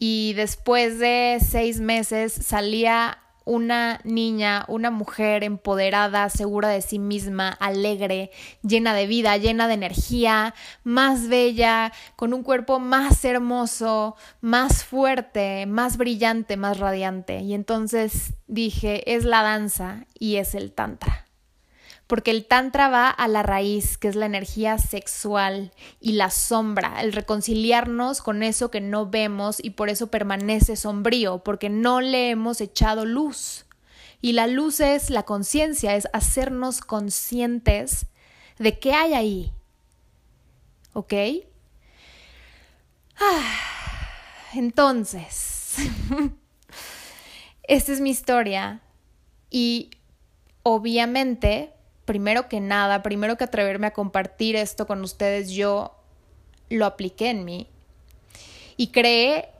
Y 0.00 0.32
después 0.32 0.98
de 0.98 1.38
seis 1.40 1.78
meses 1.78 2.32
salía 2.32 3.18
una 3.46 4.00
niña, 4.04 4.64
una 4.68 4.90
mujer 4.90 5.44
empoderada, 5.44 6.28
segura 6.28 6.68
de 6.68 6.82
sí 6.82 6.98
misma, 6.98 7.48
alegre, 7.48 8.30
llena 8.62 8.92
de 8.92 9.06
vida, 9.06 9.36
llena 9.38 9.68
de 9.68 9.74
energía, 9.74 10.54
más 10.84 11.28
bella, 11.28 11.92
con 12.16 12.34
un 12.34 12.42
cuerpo 12.42 12.80
más 12.80 13.24
hermoso, 13.24 14.16
más 14.42 14.84
fuerte, 14.84 15.64
más 15.66 15.96
brillante, 15.96 16.56
más 16.56 16.78
radiante. 16.78 17.38
Y 17.38 17.54
entonces 17.54 18.34
dije, 18.48 19.14
es 19.14 19.24
la 19.24 19.42
danza 19.42 20.06
y 20.18 20.36
es 20.36 20.54
el 20.54 20.72
tantra 20.72 21.25
porque 22.06 22.30
el 22.30 22.46
tantra 22.46 22.88
va 22.88 23.10
a 23.10 23.26
la 23.26 23.42
raíz, 23.42 23.98
que 23.98 24.08
es 24.08 24.14
la 24.14 24.26
energía 24.26 24.78
sexual 24.78 25.72
y 26.00 26.12
la 26.12 26.30
sombra, 26.30 27.00
el 27.00 27.12
reconciliarnos 27.12 28.22
con 28.22 28.42
eso 28.42 28.70
que 28.70 28.80
no 28.80 29.06
vemos 29.06 29.56
y 29.62 29.70
por 29.70 29.88
eso 29.88 30.06
permanece 30.06 30.76
sombrío, 30.76 31.38
porque 31.38 31.68
no 31.68 32.00
le 32.00 32.30
hemos 32.30 32.60
echado 32.60 33.04
luz. 33.04 33.66
Y 34.22 34.32
la 34.32 34.46
luz 34.46 34.80
es 34.80 35.10
la 35.10 35.24
conciencia, 35.24 35.96
es 35.96 36.08
hacernos 36.12 36.80
conscientes 36.80 38.06
de 38.58 38.78
qué 38.78 38.92
hay 38.92 39.14
ahí. 39.14 39.52
¿Ok? 40.92 41.12
Ah, 43.18 44.08
entonces, 44.54 45.76
esta 47.64 47.92
es 47.92 48.00
mi 48.00 48.10
historia 48.10 48.80
y 49.50 49.90
obviamente 50.62 51.75
primero 52.06 52.48
que 52.48 52.60
nada, 52.60 53.02
primero 53.02 53.36
que 53.36 53.44
atreverme 53.44 53.88
a 53.88 53.92
compartir 53.92 54.56
esto 54.56 54.86
con 54.86 55.02
ustedes, 55.02 55.50
yo 55.50 55.94
lo 56.70 56.86
apliqué 56.86 57.28
en 57.30 57.44
mí 57.44 57.68
y 58.76 58.88
creé 58.88 59.50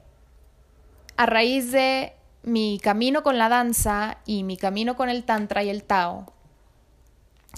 a 1.16 1.26
raíz 1.26 1.72
de 1.72 2.12
mi 2.42 2.78
camino 2.82 3.22
con 3.22 3.38
la 3.38 3.48
danza 3.48 4.18
y 4.24 4.44
mi 4.44 4.56
camino 4.56 4.96
con 4.96 5.09
el 5.09 5.24
tantra 5.24 5.64
y 5.64 5.68
el 5.68 5.82
tao, 5.82 6.32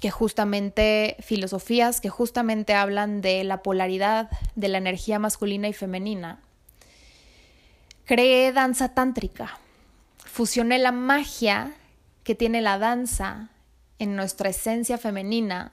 que 0.00 0.10
justamente 0.10 1.16
filosofías 1.20 2.00
que 2.00 2.08
justamente 2.08 2.74
hablan 2.74 3.20
de 3.20 3.44
la 3.44 3.62
polaridad 3.62 4.30
de 4.54 4.68
la 4.68 4.78
energía 4.78 5.18
masculina 5.18 5.68
y 5.68 5.72
femenina. 5.72 6.40
Creé 8.04 8.52
danza 8.52 8.94
tántrica. 8.94 9.58
Fusioné 10.24 10.78
la 10.78 10.92
magia 10.92 11.74
que 12.22 12.34
tiene 12.34 12.62
la 12.62 12.78
danza 12.78 13.50
en 13.98 14.16
nuestra 14.16 14.50
esencia 14.50 14.98
femenina 14.98 15.72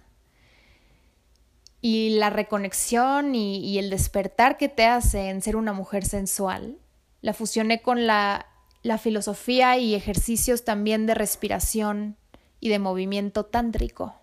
y 1.82 2.18
la 2.18 2.32
reconexión 2.32 3.36
y, 3.36 3.78
el 3.78 3.92
despertar 3.92 4.58
que 4.58 4.70
te 4.70 4.86
hace 4.86 5.30
en 5.30 5.44
ser 5.44 5.56
una 5.56 5.72
mujer 5.72 6.04
sensual, 6.04 6.80
la 7.22 7.34
fusioné 7.34 7.82
con 7.84 8.08
la, 8.08 8.48
la 8.82 8.98
filosofía 8.98 9.78
y 9.78 9.94
ejercicios 9.94 10.64
también 10.64 11.06
de 11.06 11.14
respiración 11.14 12.18
y 12.60 12.70
de 12.70 12.80
movimiento 12.80 13.46
tántrico. 13.46 14.16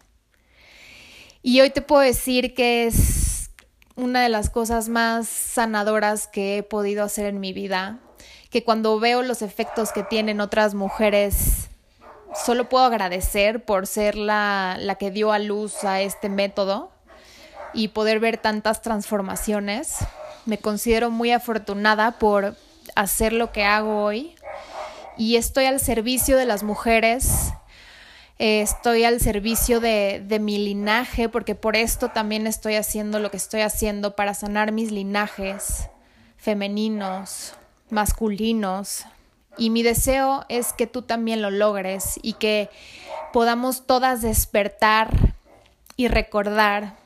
Y 1.43 1.61
hoy 1.61 1.71
te 1.71 1.83
puedo 1.83 2.03
decir 2.03 2.55
que 2.55 2.87
es 2.87 3.51
una 3.95 4.23
de 4.23 4.29
las 4.29 4.51
cosas 4.51 4.89
más 4.89 5.29
sanadoras 5.29 6.27
que 6.27 6.59
he 6.59 6.63
podido 6.65 7.05
hacer 7.05 7.27
en 7.27 7.39
mi 7.39 7.53
vida, 7.53 8.01
que 8.51 8.65
cuando 8.65 8.99
veo 8.99 9.23
los 9.23 9.41
efectos 9.41 9.93
que 9.93 10.03
tienen 10.03 10.41
otras 10.41 10.75
mujeres 10.75 11.62
solo 12.35 12.69
puedo 12.69 12.85
agradecer 12.85 13.65
por 13.65 13.87
ser 13.87 14.17
la, 14.17 14.77
la 14.79 14.97
que 14.97 15.11
dio 15.11 15.33
a 15.33 15.39
luz 15.39 15.85
a 15.85 16.01
este 16.01 16.29
método 16.29 16.91
y 17.75 17.89
poder 17.89 18.21
ver 18.21 18.39
tantas 18.39 18.83
transformaciones. 18.83 19.99
Me 20.45 20.59
considero 20.59 21.11
muy 21.11 21.31
afortunada 21.31 22.13
por 22.19 22.57
hacer 22.95 23.33
lo 23.33 23.53
que 23.53 23.65
hago 23.65 24.05
hoy 24.05 24.35
y 25.17 25.37
estoy 25.37 25.67
al 25.67 25.81
servicio 25.81 26.37
de 26.37 26.47
las 26.47 26.63
mujeres, 26.63 27.53
eh, 28.39 28.63
estoy 28.63 29.05
al 29.05 29.21
servicio 29.21 29.79
de, 29.81 30.23
de 30.27 30.39
mi 30.39 30.59
linaje, 30.59 31.29
porque 31.29 31.55
por 31.55 31.77
esto 31.77 32.09
también 32.09 32.47
estoy 32.47 32.75
haciendo 32.75 33.19
lo 33.19 33.31
que 33.31 33.37
estoy 33.37 33.61
haciendo 33.61 34.17
para 34.17 34.35
sanar 34.35 34.73
mis 34.73 34.91
linajes 34.91 35.89
femeninos, 36.39 37.55
masculinos. 37.91 39.05
Y 39.59 39.71
mi 39.71 39.83
deseo 39.83 40.45
es 40.49 40.73
que 40.73 40.87
tú 40.87 41.03
también 41.03 41.43
lo 41.43 41.51
logres 41.51 42.19
y 42.23 42.35
que 42.35 42.71
podamos 43.33 43.87
todas 43.87 44.23
despertar 44.23 45.11
y 45.97 46.09
recordar 46.09 46.97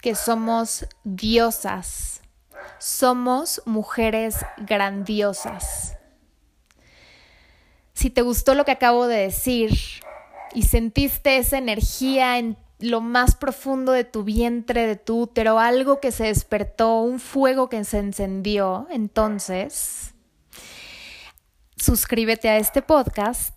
que 0.00 0.14
somos 0.14 0.86
diosas, 1.04 2.22
somos 2.78 3.62
mujeres 3.66 4.36
grandiosas. 4.58 5.96
Si 7.94 8.10
te 8.10 8.22
gustó 8.22 8.54
lo 8.54 8.64
que 8.64 8.72
acabo 8.72 9.06
de 9.06 9.18
decir 9.18 9.78
y 10.54 10.62
sentiste 10.62 11.36
esa 11.36 11.58
energía 11.58 12.38
en 12.38 12.56
lo 12.80 13.00
más 13.00 13.36
profundo 13.36 13.92
de 13.92 14.02
tu 14.02 14.24
vientre, 14.24 14.88
de 14.88 14.96
tu 14.96 15.20
útero, 15.20 15.60
algo 15.60 16.00
que 16.00 16.10
se 16.10 16.24
despertó, 16.24 17.00
un 17.00 17.20
fuego 17.20 17.68
que 17.68 17.84
se 17.84 17.98
encendió, 17.98 18.88
entonces 18.90 20.11
suscríbete 21.82 22.48
a 22.48 22.58
este 22.58 22.80
podcast 22.80 23.56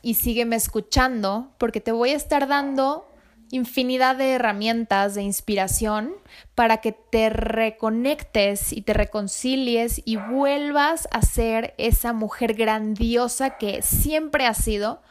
y 0.00 0.14
sígueme 0.14 0.54
escuchando 0.54 1.50
porque 1.58 1.80
te 1.80 1.90
voy 1.90 2.10
a 2.10 2.16
estar 2.16 2.46
dando 2.46 3.12
infinidad 3.50 4.14
de 4.14 4.34
herramientas 4.34 5.16
de 5.16 5.24
inspiración 5.24 6.12
para 6.54 6.76
que 6.76 6.92
te 6.92 7.28
reconectes 7.28 8.72
y 8.72 8.82
te 8.82 8.94
reconcilies 8.94 10.00
y 10.04 10.14
vuelvas 10.14 11.08
a 11.10 11.22
ser 11.22 11.74
esa 11.76 12.12
mujer 12.12 12.54
grandiosa 12.54 13.58
que 13.58 13.82
siempre 13.82 14.46
has 14.46 14.58
sido, 14.58 15.02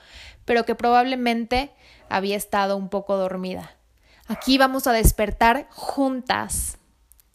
pero 0.46 0.64
que 0.64 0.76
probablemente 0.76 1.74
había 2.08 2.38
estado 2.38 2.78
un 2.78 2.88
poco 2.88 3.18
dormida. 3.18 3.76
Aquí 4.28 4.58
vamos 4.58 4.88
a 4.88 4.94
despertar 4.94 5.68
juntas, 5.72 6.78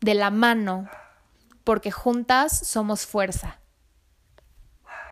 de 0.01 0.15
la 0.15 0.31
mano, 0.31 0.89
porque 1.63 1.91
juntas 1.91 2.59
somos 2.67 3.05
fuerza. 3.05 3.60